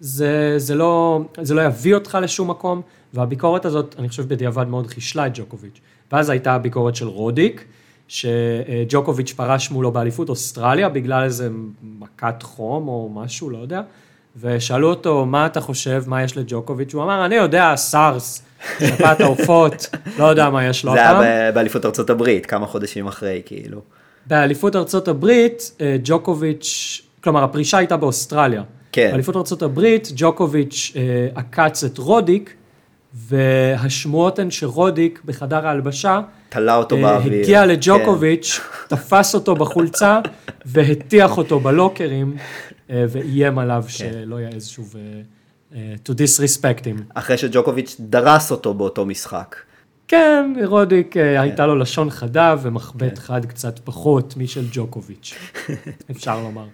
[0.00, 2.80] זה, זה, לא, זה לא יביא אותך לשום מקום,
[3.14, 5.80] והביקורת הזאת, אני חושב בדיעבד מאוד חישלה את ג'וקוביץ'.
[6.12, 7.64] ואז הייתה הביקורת של רודיק,
[8.08, 11.48] שג'וקוביץ' פרש מולו באליפות אוסטרליה בגלל איזה
[11.82, 13.82] מכת חום או משהו, לא יודע,
[14.40, 16.94] ושאלו אותו, מה אתה חושב, מה יש לג'וקוביץ'?
[16.94, 18.42] הוא אמר, אני יודע, סארס,
[18.78, 19.86] שפעת העופות,
[20.18, 21.22] לא יודע מה יש לו הפעם.
[21.22, 23.80] זה היה באליפות ארצות הברית, כמה חודשים אחרי, כאילו.
[24.26, 28.62] באליפות ארצות הברית, אה, ג'וקוביץ', כלומר, הפרישה הייתה באוסטרליה.
[28.92, 29.10] כן.
[29.10, 29.80] באליפות ארה"ב,
[30.16, 32.54] ג'וקוביץ' אה, עקץ את רודיק,
[33.14, 37.40] והשמועות הן שרודיק בחדר ההלבשה, תלה אותו אה, באוויר.
[37.40, 38.96] הגיע לג'וקוביץ', כן.
[38.96, 40.20] תפס אותו בחולצה,
[40.64, 42.36] והטיח אותו בלוקרים,
[42.90, 43.88] אה, ואיים עליו כן.
[43.88, 44.84] שלא יהיה איזשהו...
[46.04, 47.02] to disrespect him.
[47.14, 49.56] אחרי שג'וקוביץ' דרס אותו באותו משחק.
[50.08, 51.36] כן, רודיק כן.
[51.40, 53.20] הייתה לו לשון חדה ומחבט כן.
[53.20, 55.34] חד קצת פחות משל ג'וקוביץ',
[56.10, 56.66] אפשר לומר.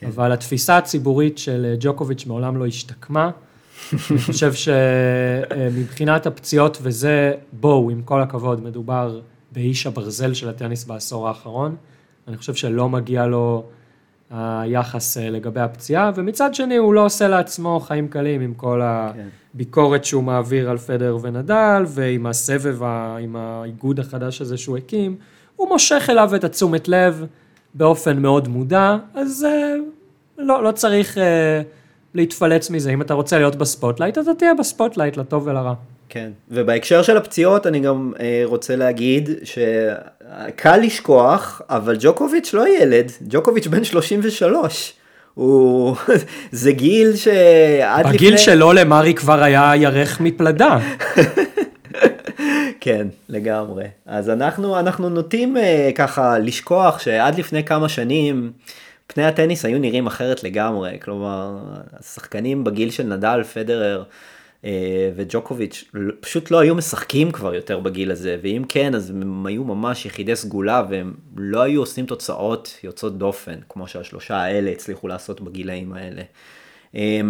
[0.00, 0.06] כן.
[0.06, 3.30] אבל התפיסה הציבורית של אה, ג'וקוביץ' מעולם לא השתקמה.
[4.10, 9.20] אני חושב שמבחינת הפציעות וזה, בואו, עם כל הכבוד, מדובר
[9.52, 11.76] באיש הברזל של הטניס בעשור האחרון.
[12.28, 13.64] אני חושב שלא מגיע לו
[14.30, 18.80] היחס אה, לגבי הפציעה, ומצד שני הוא לא עושה לעצמו חיים קלים עם כל
[19.14, 19.28] כן.
[19.54, 22.82] הביקורת שהוא מעביר על פדרר ונדל, ועם הסבב,
[23.22, 25.16] עם האיגוד החדש הזה שהוא הקים,
[25.56, 27.26] הוא מושך אליו את התשומת לב
[27.76, 29.74] באופן מאוד מודע, אז אה,
[30.38, 31.62] לא, לא צריך אה,
[32.14, 32.90] להתפלץ מזה.
[32.90, 35.74] אם אתה רוצה להיות ב spotlight, אתה תהיה ב spotlight, לטוב ולרע.
[36.08, 43.12] כן, ובהקשר של הפציעות אני גם אה, רוצה להגיד שקל לשכוח, אבל ג'וקוביץ' לא ילד,
[43.28, 44.94] ג'וקוביץ' בן 33.
[45.34, 45.96] הוא,
[46.52, 48.18] זה גיל שעד לפני...
[48.18, 50.78] בגיל שלו למרי כבר היה ירך מפלדה.
[52.86, 53.84] כן, לגמרי.
[54.06, 58.52] אז אנחנו, אנחנו נוטים אה, ככה לשכוח שעד לפני כמה שנים
[59.06, 60.98] פני הטניס היו נראים אחרת לגמרי.
[61.02, 61.58] כלומר,
[62.00, 64.04] השחקנים בגיל של נדל, פדרר
[64.64, 65.84] אה, וג'וקוביץ'
[66.20, 70.36] פשוט לא היו משחקים כבר יותר בגיל הזה, ואם כן, אז הם היו ממש יחידי
[70.36, 76.22] סגולה והם לא היו עושים תוצאות יוצאות דופן, כמו שהשלושה האלה הצליחו לעשות בגילאים האלה.
[76.96, 77.20] אה,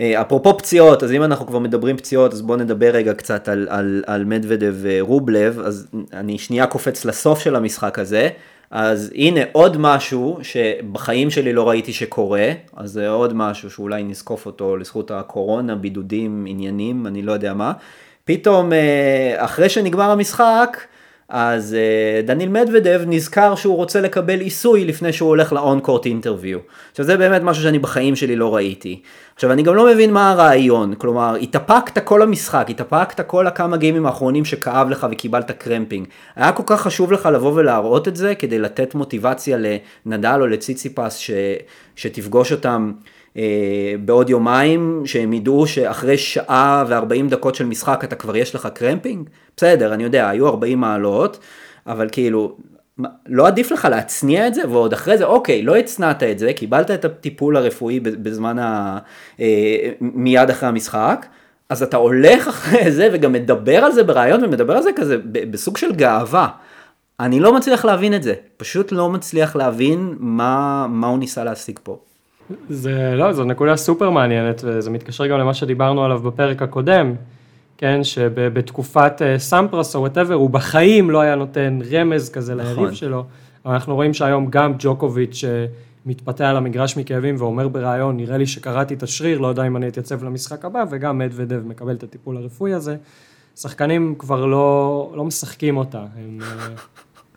[0.00, 4.02] אפרופו פציעות, אז אם אנחנו כבר מדברים פציעות, אז בואו נדבר רגע קצת על, על,
[4.06, 8.28] על מדוודב ורובלב, אז אני שנייה קופץ לסוף של המשחק הזה,
[8.70, 14.46] אז הנה עוד משהו שבחיים שלי לא ראיתי שקורה, אז זה עוד משהו שאולי נזקוף
[14.46, 17.72] אותו לזכות הקורונה, בידודים, עניינים, אני לא יודע מה.
[18.24, 20.76] פתאום אה, אחרי שנגמר המשחק,
[21.28, 21.76] אז
[22.24, 26.58] דניל מדוודב נזכר שהוא רוצה לקבל עיסוי לפני שהוא הולך ל-on-court interview.
[26.90, 29.02] עכשיו זה באמת משהו שאני בחיים שלי לא ראיתי.
[29.42, 34.06] עכשיו אני גם לא מבין מה הרעיון, כלומר התאפקת כל המשחק, התאפקת כל הכמה גיימים
[34.06, 36.06] האחרונים שכאב לך וקיבלת cramping.
[36.36, 39.58] היה כל כך חשוב לך לבוא ולהראות את זה כדי לתת מוטיבציה
[40.06, 41.30] לנדל או לציציפס ש...
[41.96, 42.92] שתפגוש אותם.
[43.36, 48.68] אה, בעוד יומיים, שהם ידעו שאחרי שעה ו-40 דקות של משחק אתה כבר יש לך
[48.74, 49.28] cramping?
[49.56, 51.38] בסדר, אני יודע, היו 40 מעלות,
[51.86, 52.56] אבל כאילו,
[53.26, 56.90] לא עדיף לך להצניע את זה, ועוד אחרי זה, אוקיי, לא הצנעת את זה, קיבלת
[56.90, 58.98] את הטיפול הרפואי בזמן ה...
[59.40, 61.26] אה, מיד אחרי המשחק,
[61.68, 65.76] אז אתה הולך אחרי זה וגם מדבר על זה בריאיון ומדבר על זה כזה בסוג
[65.76, 66.48] של גאווה.
[67.20, 71.78] אני לא מצליח להבין את זה, פשוט לא מצליח להבין מה, מה הוא ניסה להשיג
[71.82, 71.98] פה.
[72.68, 77.14] זה לא, זו נקודה סופר מעניינת, וזה מתקשר גם למה שדיברנו עליו בפרק הקודם,
[77.82, 82.74] כן, שבתקופת אה, סמפרס או whatever, הוא בחיים לא היה נותן רמז כזה נכון.
[82.76, 83.24] ליריב שלו,
[83.66, 85.66] אנחנו רואים שהיום גם ג'וקוביץ' אה,
[86.06, 89.88] מתפתח על המגרש מכאבים ואומר בריאיון, נראה לי שקראתי את השריר, לא יודע אם אני
[89.88, 92.96] אתייצב למשחק הבא, וגם מדוודב מקבל את הטיפול הרפואי הזה.
[93.56, 96.68] שחקנים כבר לא, לא משחקים אותה, הם, אה,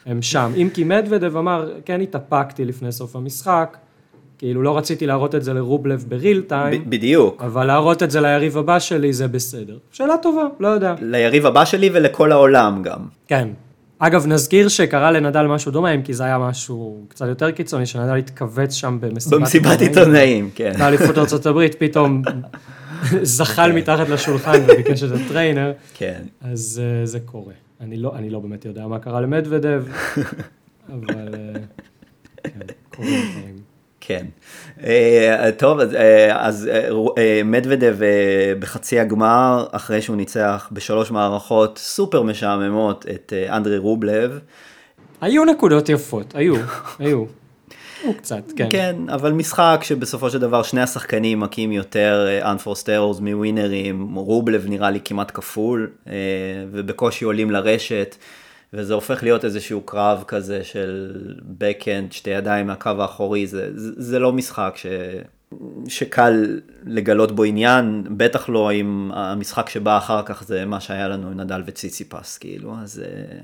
[0.05, 0.51] הם שם.
[0.55, 3.77] אם כי מדוודב אמר, כן התאפקתי לפני סוף המשחק,
[4.37, 7.41] כאילו לא רציתי להראות את זה לרובלב בריל טיים, ב- בדיוק.
[7.41, 9.77] אבל להראות את זה ליריב הבא שלי זה בסדר.
[9.91, 10.95] שאלה טובה, לא יודע.
[11.01, 12.99] ליריב הבא שלי ולכל העולם גם.
[13.27, 13.47] כן.
[13.99, 18.15] אגב, נזכיר שקרה לנדל משהו דומה, אם כי זה היה משהו קצת יותר קיצוני, שנדל
[18.15, 20.73] התכווץ שם במסיבת במסיבת עיתונאים, כן.
[20.79, 22.21] באליפות הברית, פתאום
[23.21, 26.21] זחל מתחת לשולחן וביקש את הטריינר, כן.
[26.41, 27.53] אז אה, זה קורה.
[27.81, 29.83] אני לא, אני לא באמת יודע מה קרה למדוודב,
[30.93, 31.59] אבל אה,
[32.43, 32.59] כן,
[32.95, 33.54] קורים דברים.
[34.07, 34.25] כן.
[34.83, 36.69] אה, טוב, אז, אה, אז
[37.17, 43.77] אה, מדוודב אה, בחצי הגמר, אחרי שהוא ניצח בשלוש מערכות סופר משעממות את אה, אנדרי
[43.77, 44.39] רובלב.
[45.21, 46.55] היו נקודות יפות, היו,
[46.99, 47.25] היו.
[48.17, 48.67] קצת, כן.
[48.69, 54.91] כן, אבל משחק שבסופו של דבר שני השחקנים מכים יותר unforced errors מווינרים, רובלב נראה
[54.91, 55.89] לי כמעט כפול,
[56.71, 58.15] ובקושי עולים לרשת,
[58.73, 61.15] וזה הופך להיות איזשהו קרב כזה של
[61.57, 64.85] בקאנד, שתי ידיים מהקו האחורי, זה, זה, זה לא משחק ש...
[65.87, 71.27] שקל לגלות בו עניין, בטח לא אם המשחק שבא אחר כך זה מה שהיה לנו
[71.27, 73.03] עם נדל וציציפס, כאילו, אז...
[73.05, 73.37] אה,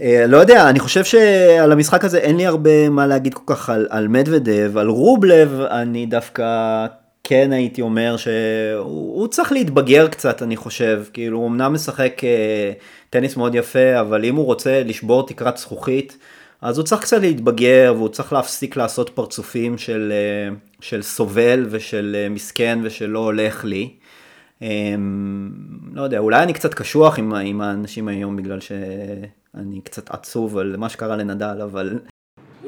[0.00, 3.70] אה, לא יודע, אני חושב שעל המשחק הזה אין לי הרבה מה להגיד כל כך
[3.70, 6.86] על, על מדוודב, על רובלב אני דווקא
[7.30, 8.80] כן הייתי אומר שהוא
[9.20, 12.72] הוא צריך להתבגר קצת, אני חושב, כאילו הוא אמנם משחק אה,
[13.10, 16.18] טניס מאוד יפה, אבל אם הוא רוצה לשבור תקרת זכוכית,
[16.60, 22.16] אז הוא צריך קצת להתבגר והוא צריך להפסיק לעשות פרצופים של, אה, של סובל ושל
[22.18, 23.90] אה, מסכן ושל לא הולך לי.
[24.62, 25.50] אמ,
[25.92, 30.76] לא יודע, אולי אני קצת קשוח עם, עם האנשים היום בגלל שאני קצת עצוב על
[30.76, 31.98] מה שקרה לנדל, אבל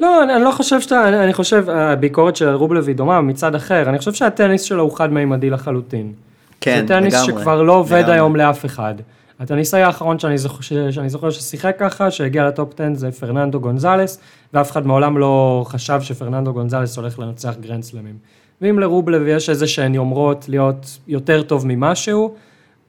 [0.03, 3.55] לא, אני, אני לא חושב שאתה, אני, אני חושב, הביקורת של רובלב היא דומה מצד
[3.55, 6.13] אחר, אני חושב שהטניס שלו הוא חד-מימדי לחלוטין.
[6.61, 8.13] כן, זה טניס לגמרי, שכבר לא עובד לגמרי.
[8.13, 8.95] היום לאף אחד.
[9.39, 14.19] הטניסאי האחרון שאני זוכר, שאני זוכר ששיחק ככה, שהגיע ל top 10 זה פרננדו גונזלס,
[14.53, 18.17] ואף אחד מעולם לא חשב שפרננדו גונזלס הולך לנצח גרנד סלמים.
[18.61, 22.35] ואם לרובלב יש איזה שהן יומרות להיות יותר טוב ממשהו,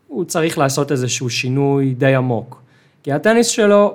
[0.08, 2.62] הוא צריך לעשות איזשהו שינוי די עמוק.
[3.02, 3.94] כי הטניס שלו,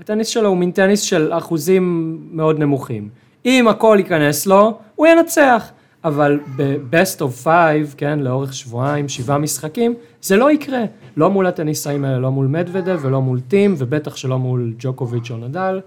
[0.00, 3.08] הטניס שלו הוא מין טניס של אחוזים מאוד נמוכים.
[3.46, 5.70] אם הכל ייכנס לו, הוא ינצח.
[6.04, 10.82] אבל ב-best of five, כן, לאורך שבועיים, שבעה משחקים, זה לא יקרה.
[11.16, 15.36] לא מול הטניסאים האלה, לא מול מדוודב ולא מול טים, ובטח שלא מול ג'וקוביץ' או
[15.36, 15.80] נדל.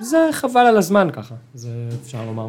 [0.00, 1.68] זה חבל על הזמן ככה, זה
[2.02, 2.48] אפשר לומר.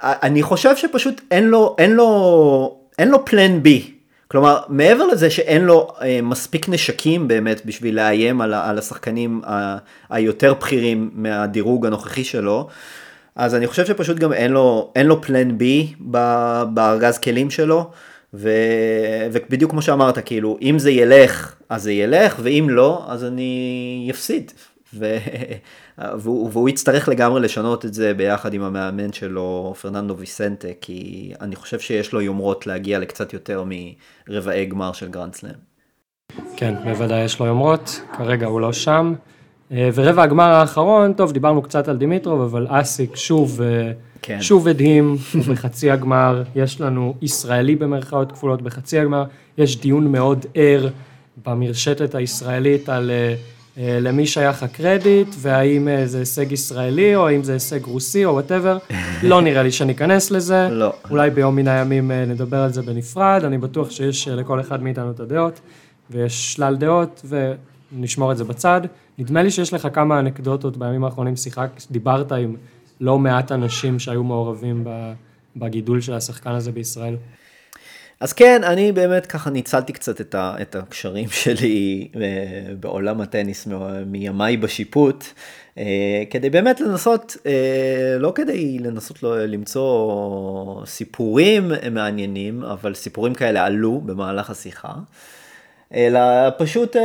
[0.00, 3.94] אני חושב שפשוט אין לו, אין לו, אין לו פלן בי.
[4.30, 9.76] כלומר, מעבר לזה שאין לו אה, מספיק נשקים באמת בשביל לאיים על, על השחקנים ה,
[10.10, 12.68] היותר בכירים מהדירוג הנוכחי שלו,
[13.36, 15.94] אז אני חושב שפשוט גם אין לו, אין לו פלן בי
[16.68, 17.90] בארגז כלים שלו,
[18.34, 18.50] ו,
[19.32, 24.52] ובדיוק כמו שאמרת, כאילו, אם זה ילך, אז זה ילך, ואם לא, אז אני אפסיד.
[24.94, 25.16] ו...
[26.18, 31.56] והוא, והוא יצטרך לגמרי לשנות את זה ביחד עם המאמן שלו, פרננדו ויסנטה, כי אני
[31.56, 33.64] חושב שיש לו יומרות להגיע לקצת יותר
[34.28, 35.52] מרבעי גמר של גרנד סלאם.
[36.56, 39.14] כן, בוודאי יש לו יומרות, כרגע הוא לא שם.
[39.72, 43.92] אה, ורבע הגמר האחרון, טוב, דיברנו קצת על דימיטרוב, אבל אסלן שוב, אה,
[44.22, 44.42] כן.
[44.42, 45.16] שוב הדהים
[45.50, 49.24] בחצי הגמר, יש לנו ישראלי במרכאות כפולות בחצי הגמר,
[49.58, 50.88] יש דיון מאוד ער
[51.46, 53.34] במרשתת הישראלית על אה,
[53.82, 58.78] למי שייך הקרדיט, והאם זה הישג ישראלי, או האם זה הישג רוסי, או whatever,
[59.22, 60.68] לא נראה לי שניכנס לזה.
[60.70, 60.92] לא.
[61.10, 65.20] אולי ביום מן הימים נדבר על זה בנפרד, אני בטוח שיש לכל אחד מאיתנו את
[65.20, 65.60] הדעות,
[66.10, 67.24] ויש שלל דעות,
[67.92, 68.80] ונשמור את זה בצד.
[69.18, 72.56] נדמה לי שיש לך כמה אנקדוטות בימים האחרונים, שיחק, דיברת עם
[73.00, 74.84] לא מעט אנשים שהיו מעורבים
[75.56, 77.16] בגידול של השחקן הזה בישראל.
[78.20, 83.68] אז כן, אני באמת ככה ניצלתי קצת את, ה, את הקשרים שלי אה, בעולם הטניס
[84.06, 85.24] מימיי בשיפוט,
[85.78, 93.64] אה, כדי באמת לנסות, אה, לא כדי לנסות לא, למצוא סיפורים מעניינים, אבל סיפורים כאלה
[93.64, 94.92] עלו במהלך השיחה.
[95.94, 96.20] אלא
[96.58, 97.00] פשוט uh,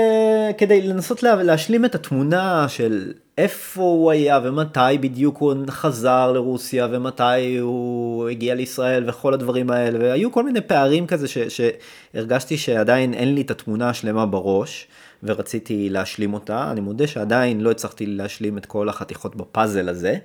[0.58, 6.88] כדי לנסות לה, להשלים את התמונה של איפה הוא היה ומתי בדיוק הוא חזר לרוסיה
[6.92, 13.14] ומתי הוא הגיע לישראל וכל הדברים האלה והיו כל מיני פערים כזה ש, שהרגשתי שעדיין
[13.14, 14.88] אין לי את התמונה השלמה בראש
[15.24, 20.18] ורציתי להשלים אותה אני מודה שעדיין לא הצלחתי להשלים את כל החתיכות בפאזל הזה.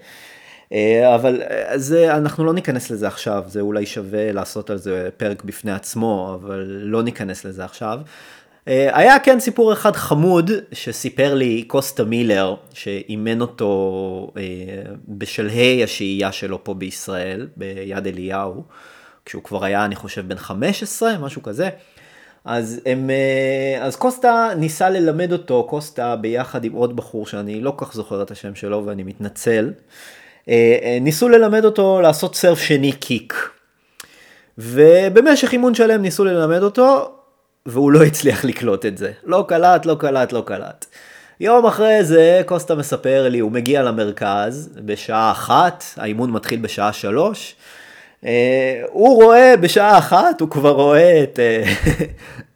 [0.73, 5.09] אה, אבל אה, זה, אנחנו לא ניכנס לזה עכשיו, זה אולי שווה לעשות על זה
[5.17, 8.01] פרק בפני עצמו, אבל לא ניכנס לזה עכשיו.
[8.69, 14.43] אה, היה כן סיפור אחד חמוד שסיפר לי קוסטה מילר שאימן אותו אה,
[15.09, 18.63] בשלהי השהייה שלו פה בישראל ביד אליהו
[19.25, 21.69] כשהוא כבר היה אני חושב בן 15 משהו כזה.
[22.45, 27.75] אז, הם, אה, אז קוסטה ניסה ללמד אותו קוסטה ביחד עם עוד בחור שאני לא
[27.77, 29.73] כך זוכר את השם שלו ואני מתנצל
[31.01, 33.35] ניסו ללמד אותו לעשות סרף שני קיק.
[34.59, 37.20] ובמשך אימון שלם ניסו ללמד אותו
[37.67, 39.13] והוא לא הצליח לקלוט את זה.
[39.25, 40.87] לא קלט, לא קלט, לא קלט.
[41.41, 47.55] יום אחרי זה קוסטה מספר לי, הוא מגיע למרכז בשעה אחת, האימון מתחיל בשעה שלוש.
[48.21, 48.27] Uh,
[48.91, 51.39] הוא רואה בשעה אחת, הוא כבר רואה את...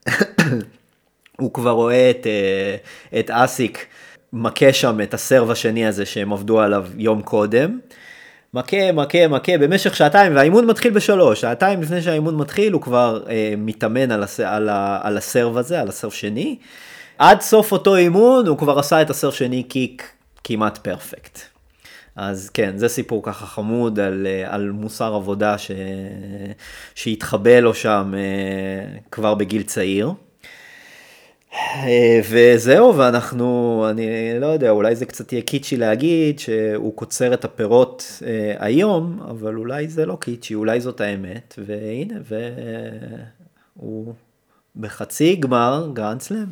[0.07, 0.11] Uh,
[1.41, 3.87] הוא כבר רואה את, uh, את אסיק
[4.33, 7.79] מכה שם את הסרב השני הזה שהם עבדו עליו יום קודם.
[8.55, 13.55] מכה, מכה, מכה במשך שעתיים, והאימון מתחיל בשלוש, שעתיים לפני שהאימון מתחיל הוא כבר אה,
[13.59, 16.57] מתאמן על, הס, על, ה, על הסרב הזה, על הסרב שני.
[17.19, 20.13] עד סוף אותו אימון הוא כבר עשה את הסרב שני קיק
[20.45, 21.39] כמעט פרפקט.
[22.17, 25.71] אז כן, זה סיפור ככה חמוד על, אה, על מוסר עבודה ש,
[26.95, 30.13] שהתחבא לו שם אה, כבר בגיל צעיר.
[31.55, 34.07] אה, וזהו, ואנחנו, אני
[34.41, 39.57] לא יודע, אולי זה קצת יהיה קיצ'י להגיד שהוא קוצר את הפירות אה, היום, אבל
[39.57, 42.15] אולי זה לא קיצ'י, אולי זאת האמת, והנה,
[43.77, 44.15] והוא
[44.77, 46.47] בחצי גמר גרנד סלאם.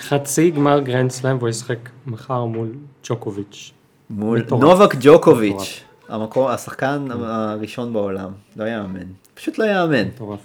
[0.00, 2.72] חצי גמר גרנד סלאם והוא ישחק מחר מול
[3.08, 3.72] ג'וקוביץ'.
[4.10, 4.62] מול מטורף.
[4.62, 10.08] נובק ג'וקוביץ', המקום, השחקן הראשון בעולם, לא יאמן, פשוט לא יאמן.
[10.08, 10.40] מטורף.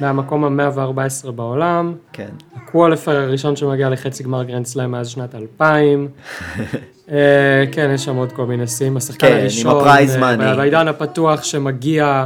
[0.00, 1.94] מהמקום ה-114 בעולם.
[2.12, 2.28] כן.
[2.56, 6.08] ה qualifier הראשון שמגיע לחצי גמר גרנד סלאם מאז שנת 2000.
[7.10, 8.96] אה, כן, יש שם עוד כל מיני שיאים.
[8.96, 10.44] השחקן כן, הראשון, עם ה prize money.
[10.44, 12.24] אה, בעידן הפתוח שמגיע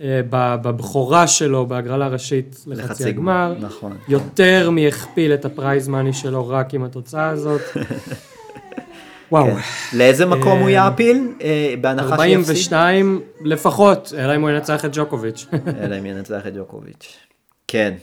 [0.00, 3.54] אה, בבכורה שלו בהגרלה ראשית לחצי הגמר.
[3.60, 3.96] נכון.
[4.08, 7.60] יותר מהכפיל את ה prize money שלו רק עם התוצאה הזאת.
[9.32, 9.46] וואו.
[9.46, 9.60] כן.
[9.98, 11.32] לאיזה מקום הוא יעפיל?
[11.80, 12.72] בהנחה שיפסיד?
[12.72, 15.46] 42 לפחות, אלא אם הוא ינצח את ג'וקוביץ'.
[15.82, 17.16] אלא אם ינצח את ג'וקוביץ'.
[17.68, 17.94] כן.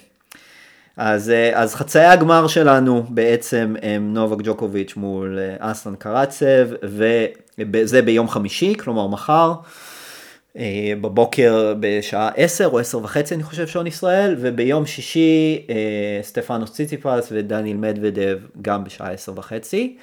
[0.97, 6.67] אז, אז חצאי הגמר שלנו בעצם הם נובק ג'וקוביץ' מול אסלן קרצב,
[7.63, 9.53] וזה ביום חמישי, כלומר מחר.
[10.57, 16.71] אה, בבוקר בשעה 10 או 10 וחצי אני חושב שעון ישראל, וביום שישי אה, סטפנוס
[16.71, 19.97] ציציפס ודניאל מדוודב גם בשעה 10 וחצי.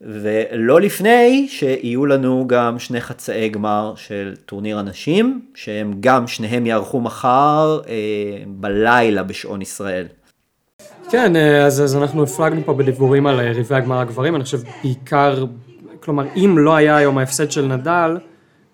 [0.00, 7.00] ולא לפני שיהיו לנו גם שני חצאי גמר של טורניר הנשים, שהם גם שניהם יערכו
[7.00, 7.94] מחר אה,
[8.46, 10.06] בלילה בשעון ישראל.
[11.10, 15.44] כן, אה, אז, אז אנחנו הפלגנו פה בדיבורים על יריבי הגמר הגברים, אני חושב בעיקר,
[16.00, 18.16] כלומר, אם לא היה היום ההפסד של נדל,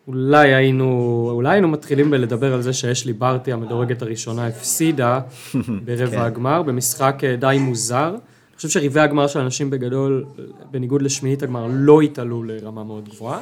[0.09, 5.21] אולי היינו, אולי היינו מתחילים בלדבר על זה שיש לי ברטי המדורגת הראשונה הפסידה
[5.85, 6.19] ברבע כן.
[6.21, 8.15] הגמר, במשחק אה, די מוזר.
[8.61, 10.25] חושב שריבי הגמר של אנשים בגדול,
[10.71, 13.41] בניגוד לשמינית הגמר, לא התעלו לרמה מאוד גבוהה,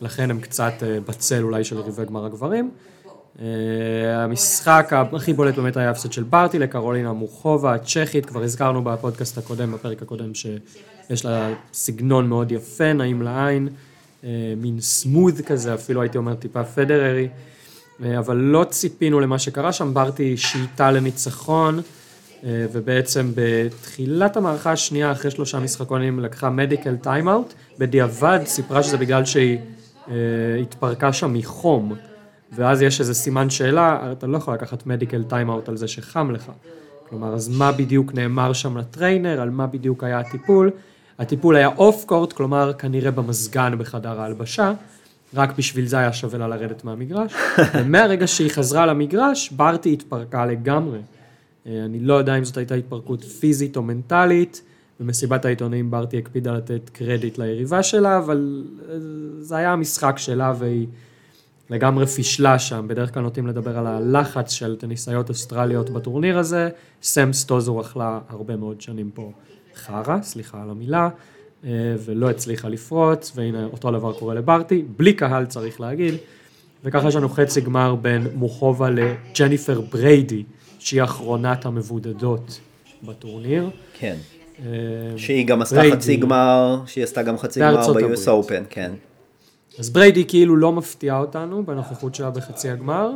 [0.00, 2.70] לכן הם קצת אה, בצל אולי של ריבי גמר הגברים.
[3.40, 3.44] אה,
[4.24, 9.72] המשחק הכי בולט באמת היה הפסד של ברטי לקרולינה מורחובה הצ'כית, כבר הזכרנו בפודקאסט הקודם,
[9.72, 13.68] בפרק הקודם, שיש לה סגנון מאוד יפה, נעים לעין,
[14.24, 17.28] אה, מין סמוד כזה, אפילו הייתי אומר טיפה פדררי,
[18.18, 21.80] אבל לא ציפינו למה שקרה שם, ברטי שייטה לניצחון.
[22.44, 29.24] אה, ובעצם בתחילת המערכה השנייה, אחרי שלושה משחקונים, לקחה medical timeout, בדיעבד סיפרה שזה בגלל
[29.24, 29.58] שהיא
[30.08, 30.14] אה,
[30.62, 31.94] התפרקה שם מחום,
[32.52, 36.50] ואז יש איזה סימן שאלה, אתה לא יכול לקחת medical timeout על זה שחם לך.
[37.08, 40.70] כלומר, אז מה בדיוק נאמר שם ל trainer, על מה בדיוק היה הטיפול?
[41.18, 44.72] הטיפול היה off court, כלומר כנראה במזגן בחדר ההלבשה,
[45.34, 47.32] רק בשביל זה היה שווה לה לרדת מהמגרש,
[47.74, 50.98] ומהרגע שהיא חזרה למגרש, ברטי התפרקה לגמרי.
[51.66, 54.62] אה, אני לא יודע אם זאת הייתה התפרקות פיזית או מנטלית,
[55.00, 58.94] במסיבת העיתונאים ברטי הקפידה לתת קרדיט ליריבה שלה, אבל אה,
[59.40, 60.86] זה היה המשחק שלה והיא
[61.70, 66.68] לגמרי פישלה שם, בדרך כלל נוטים לדבר על הלחץ של טניסאיות אוסטרליות בטורניר הזה,
[67.02, 69.32] סם סטוזו אכלה הרבה מאוד שנים פה
[69.74, 71.08] חרא, סליחה על המילה,
[71.64, 71.70] אה,
[72.04, 76.14] ולא הצליחה לפרוץ, והנה אותו דבר קורה לברטי, בלי קהל צריך להגיד,
[76.84, 80.44] וככה יש לנו חצי גמר בין מוחובה לג'ניפר בריידי.
[80.86, 82.60] שהיא אחרונת המבודדות
[83.02, 83.70] בטורניר.
[83.98, 84.16] כן.
[84.58, 84.64] אה,
[85.16, 88.92] שהיא גם עשתה חצי גמר, שהיא עשתה גם חצי גמר ב-US Open, כן.
[89.78, 93.10] אז בריידי כאילו לא מפתיעה אותנו בנוכחות שלה בחצי הגמר,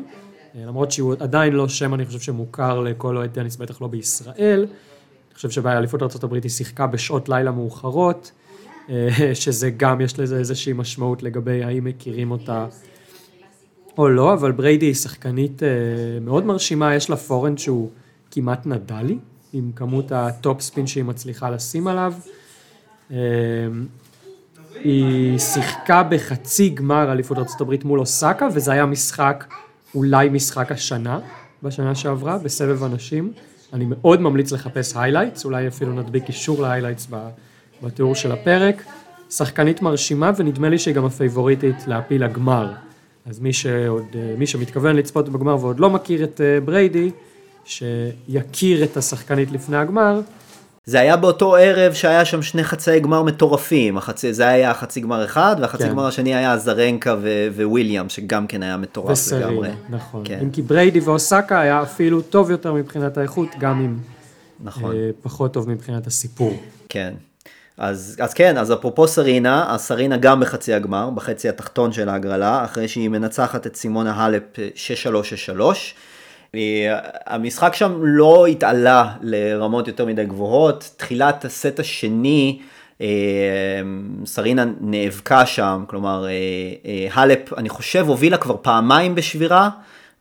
[0.55, 4.67] אה, למרות שהוא עדיין לא שם, אני חושב שמוכר לכל אוהד טניס, בטח לא בישראל.
[5.29, 8.33] אני חושב שבאליפות ארה"ב היא שיחקה בשעות לילה מאוחרות,
[8.91, 9.09] אה,
[9.43, 12.67] שזה גם, יש לזה איזושהי משמעות לגבי האם מכירים אותה
[14.01, 15.69] או לא, אבל בריידי היא שחקנית אה,
[16.21, 17.91] מאוד מרשימה, יש לה forehand שהוא
[18.31, 19.19] כמעט נדלי,
[19.53, 22.15] עם כמות ה top spin שהיא מצליחה לשים עליו.
[23.11, 23.17] אה,
[24.75, 29.45] היא שיחקה בחצי גמר אליפות ארה"ב מול אוסקה, וזה היה משחק,
[29.95, 31.21] אולי משחק השנה,
[31.63, 33.33] בשנה שעברה, בסבב הנשים.
[33.73, 37.09] אני מאוד ממליץ לחפש highlights, אולי אפילו נדביק קישור ל highlights
[37.83, 38.83] בתיאור של הפרק.
[39.31, 42.73] שחקנית מרשימה, ונדמה לי שהיא גם הפייבוריטית לפני הגמר.
[43.27, 47.11] אז מי, שעוד, אה, מי שמתכוון לצפות בגמר ועוד לא מכיר את אה, בריידי,
[47.65, 50.21] שיכיר את השחקנית לפני הגמר.
[50.85, 55.25] זה היה באותו ערב שהיה שם שני חצאי גמר מטורפים, החצי, זה היה חצי גמר
[55.25, 55.89] אחד, והחצי כן.
[55.89, 57.17] גמר השני היה אזרנקה
[57.57, 59.69] וויליאמס, שגם כן היה מטורף וסרינה, לגמרי.
[59.91, 60.23] נכון.
[60.25, 60.39] כן.
[60.43, 63.97] אם כי בריידי ואוסקה היה אפילו טוב יותר מבחינת האיכות, גם אם
[64.65, 64.93] נכון.
[64.93, 66.63] אה, פחות טוב מבחינת הסיפור.
[66.89, 67.15] כן.
[67.81, 72.65] אז, אז כן, אז אפרופו סרינה, אז סרינה גם בחצי הגמר, בחצי התחתון של ההגרלה,
[72.65, 74.43] אחרי שהיא מנצחת את סימונה האלפ
[75.57, 75.61] 6-3-6-3.
[76.55, 82.61] אה, המשחק שם לא התעלה לרמות יותר מדי גבוהות, תחילת הסט השני,
[83.01, 83.07] אה,
[84.27, 86.27] סרינה נאבקה שם, כלומר,
[87.11, 89.71] האלפ, אני חושב, הובילה כבר פעמיים בשבירה,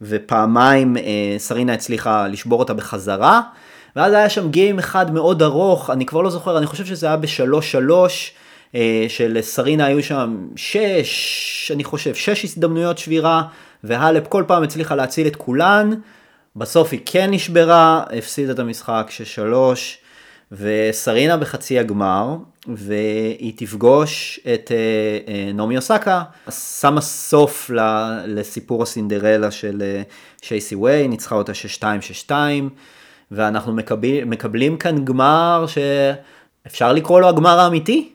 [0.01, 0.97] ופעמיים
[1.37, 3.41] סרינה הצליחה לשבור אותה בחזרה.
[3.95, 7.17] ואז היה שם גיים אחד מאוד ארוך, אני כבר לא זוכר, אני חושב שזה היה
[7.17, 8.33] בשלוש שלוש,
[8.75, 13.43] אה, שלסרינה היו שם שש, אני חושב, שש הזדמנויות שבירה,
[13.83, 15.89] והלפ כל פעם הצליחה להציל את כולן,
[16.55, 19.97] בסוף היא כן נשברה, הפסידה את המשחק שש שלוש,
[20.51, 22.35] וסרינה בחצי הגמר,
[22.67, 26.23] והיא תפגוש את אה, אה, נעמי אוסקה,
[26.79, 27.71] שמה סוף
[28.25, 29.81] לסיפור הסינדרלה של
[30.41, 32.69] שייסי ווי, ניצחה אותה שש שתיים, שש שתיים.
[33.31, 38.09] ואנחנו מקבל, מקבלים כאן גמר שאפשר לקרוא לו הגמר האמיתי?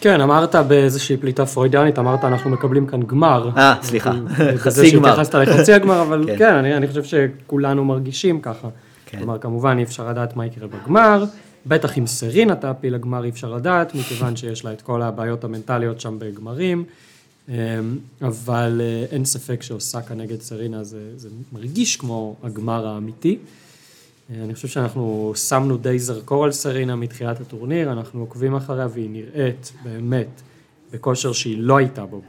[0.00, 3.50] כן, אמרת באיזושהי פליטה פרוידיאנית, אמרת אנחנו מקבלים כאן גמר.
[3.56, 4.12] אה, סליחה,
[4.56, 5.08] חצי גמר.
[5.08, 8.68] שהתייחסת לחצי הגמר, אבל כן, כן אני, אני חושב שכולנו מרגישים ככה.
[9.06, 9.18] כן.
[9.18, 11.24] כלומר, כמובן אי אפשר לדעת מה יקרה בגמר,
[11.66, 16.00] בטח אם סרינה תעפיל לגמר אי אפשר לדעת, מכיוון שיש לה את כל הבעיות המנטליות
[16.00, 16.84] שם בגמרים.
[17.48, 17.54] אמ,
[18.22, 23.38] אבל אה, אין ספק שאוסקה נגד סרינה זה, זה מרגיש כמו הגמר האמיתי.
[24.30, 29.72] אני חושב שאנחנו שמנו די זרקור על סרינה מתחילת הטורניר, אנחנו עוקבים אחריה והיא נראית
[29.82, 30.42] באמת
[30.92, 32.22] בכושר שהיא לא הייתה בו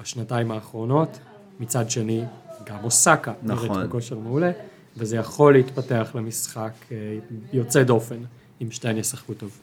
[0.00, 1.18] בשנתיים האחרונות.
[1.60, 2.24] מצד שני,
[2.66, 3.68] גם אוסקה נכון.
[3.68, 4.50] נראית בכושר מעולה,
[4.96, 7.18] וזה יכול להתפתח למשחק אה,
[7.52, 8.18] יוצא דופן,
[8.62, 9.58] אם שתיהן ישחקו טוב.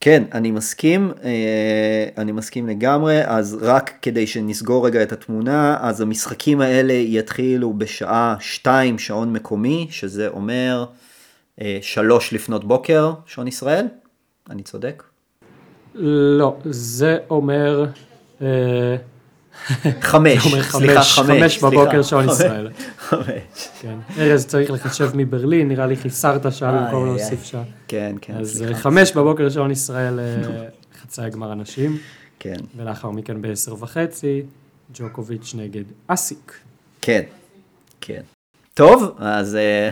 [0.00, 6.00] כן, אני מסכים, אה, אני מסכים לגמרי, אז רק כדי שנסגור רגע את התמונה, אז
[6.00, 10.84] המשחקים האלה יתחילו בשעה 2 שעון מקומי, שזה אומר
[11.80, 13.86] 3 לפנות בוקר, שעון ישראל?
[14.50, 15.02] אני צודק?
[15.94, 17.86] לא, זה אומר...
[20.00, 22.02] חמש, סליחה, חמש, חמש, בבוקר.
[22.02, 22.68] שעון ישראל.
[22.98, 23.68] חמש.
[23.80, 23.98] כן.
[24.18, 27.44] ארז צריך לחשב מברלין, נראה לי חיסרת שעה במקום להוסיף.
[27.44, 27.62] שעה.
[27.88, 28.62] כן, כן, אז.
[28.62, 30.64] אה, חמש בבוקר שעון ישראל אה,
[31.02, 31.98] חצאי גמר אנשים,
[32.38, 34.42] כן, ולאחר מכן בעשר וחצי,
[34.94, 36.52] ג'וקוביץ' נגד אסיק.
[37.00, 37.22] כן,
[38.00, 38.22] כן.
[38.74, 39.90] טוב, אז, אה,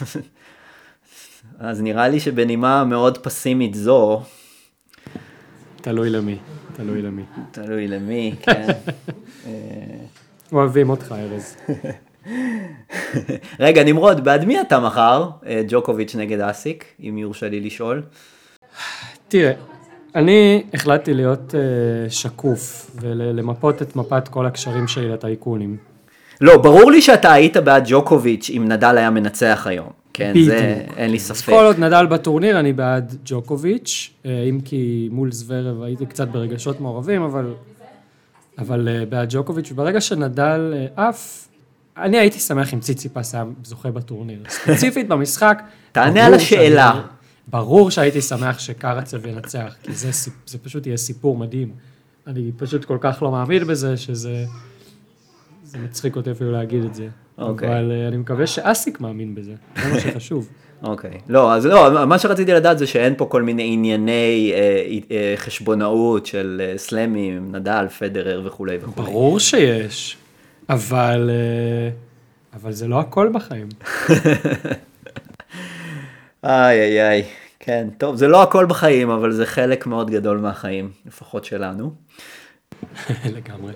[1.68, 4.22] אז נראה לי שבנימה מאוד פסימית זו,
[5.80, 6.36] תלוי למי,
[6.78, 7.22] תלוי למי.
[7.50, 8.66] תלוי למי, כן.
[9.46, 9.52] אה,
[10.52, 11.56] אוהבים אותך, ארז.
[13.60, 15.30] רגע, נמרוד, בעד מי אתה מחר?
[15.46, 18.02] אה, ג'וקוביץ' נגד אסיק, אם יורשה לי לשאול.
[19.28, 19.52] תראה,
[20.14, 25.76] אני החלטתי להיות אה, שקוף ולמפות את מפת כל הקשרים שלי לטייקונים.
[26.40, 29.88] לא, ברור לי שאתה היית בעד ג'וקוביץ' אם נדל היה מנצח היום.
[30.14, 30.98] כן, זה בדיוק.
[30.98, 31.46] אין לי ספק.
[31.52, 36.80] כל עוד נדל בטורניר אני בעד ג'וקוביץ', אה, אם כי מול זוורב הייתי קצת ברגשות
[36.80, 37.52] מעורבים, אבל,
[38.58, 41.48] אבל אה, בעד ג'וקוביץ', וברגע שנדל אה, עף,
[41.96, 44.38] אני הייתי שמח אם ציציפס היה זוכה בטורניר.
[44.48, 45.62] ספציפית במשחק,
[45.92, 46.90] תענה על השאלה.
[46.92, 47.02] שאני-
[47.48, 50.10] ברור שהייתי שמח שקרצב ינצח, כי זה,
[50.46, 51.70] זה פשוט יהיה סיפור מדהים.
[52.26, 54.44] אני פשוט כל כך לא מאמין בזה, שזה...
[55.68, 57.08] זה מצחיק אותי אפילו להגיד את זה.
[57.38, 57.68] אוקיי.
[57.68, 60.48] אבל אה, אני מקווה שאסיק מאמין בזה, זה מה שחשוב.
[60.82, 61.20] אוקיי.
[61.28, 64.58] לא, אז לא, מה שרציתי לדעת זה שאין פה כל מיני ענייני אה,
[65.10, 69.06] אה, חשבונאות של אה, סלאמים, נדל, פדרר וכולי וכולי.
[69.06, 70.16] ברור שיש,
[70.68, 71.90] אבל, אה,
[72.54, 73.68] אבל זה לא הכל בחיים.
[76.44, 77.24] איי איי איי,
[77.60, 81.92] כן, טוב, זה לא הכל בחיים, אבל זה חלק מאוד גדול מהחיים, לפחות שלנו.
[83.36, 83.72] לגמרי.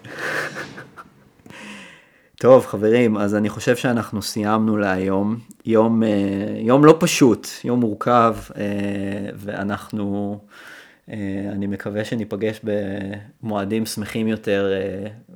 [2.43, 5.39] טוב, חברים, אז אני חושב שאנחנו סיימנו להיום.
[5.67, 6.09] יום, אה,
[6.57, 8.63] יום לא פשוט, יום מורכב, אה,
[9.35, 10.39] ואנחנו,
[11.11, 11.17] אה,
[11.53, 12.61] אני מקווה שניפגש
[13.43, 14.73] במועדים שמחים יותר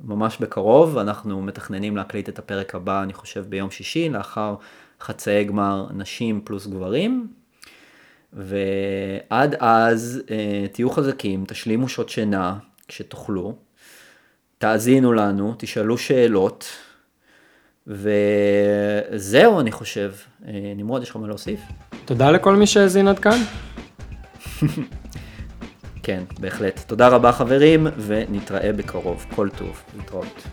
[0.03, 0.97] ממש בקרוב.
[0.97, 4.55] אנחנו מתכננים להקליט את הפרק הבא, אני חושב, ביום שישי, לאחר
[5.01, 7.27] חצאי גמר נשים פלוס גברים.
[8.33, 10.21] ועד אז
[10.71, 12.55] תהיו חזקים, תשלימו שעות שינה
[12.87, 13.55] כשתוכלו,
[14.57, 16.86] תאזינו לנו, תשאלו שאלות,
[17.87, 20.11] וזהו אני חושב.
[20.47, 21.59] אה, נמרוד, יש לך מה להוסיף?
[22.05, 23.39] תודה לכל מי שהאזין עד כאן.
[26.03, 26.79] כן, בהחלט.
[26.87, 29.25] תודה רבה חברים, ונתראה בקרוב.
[29.35, 29.83] כל טוב.
[29.97, 30.43] להתראות.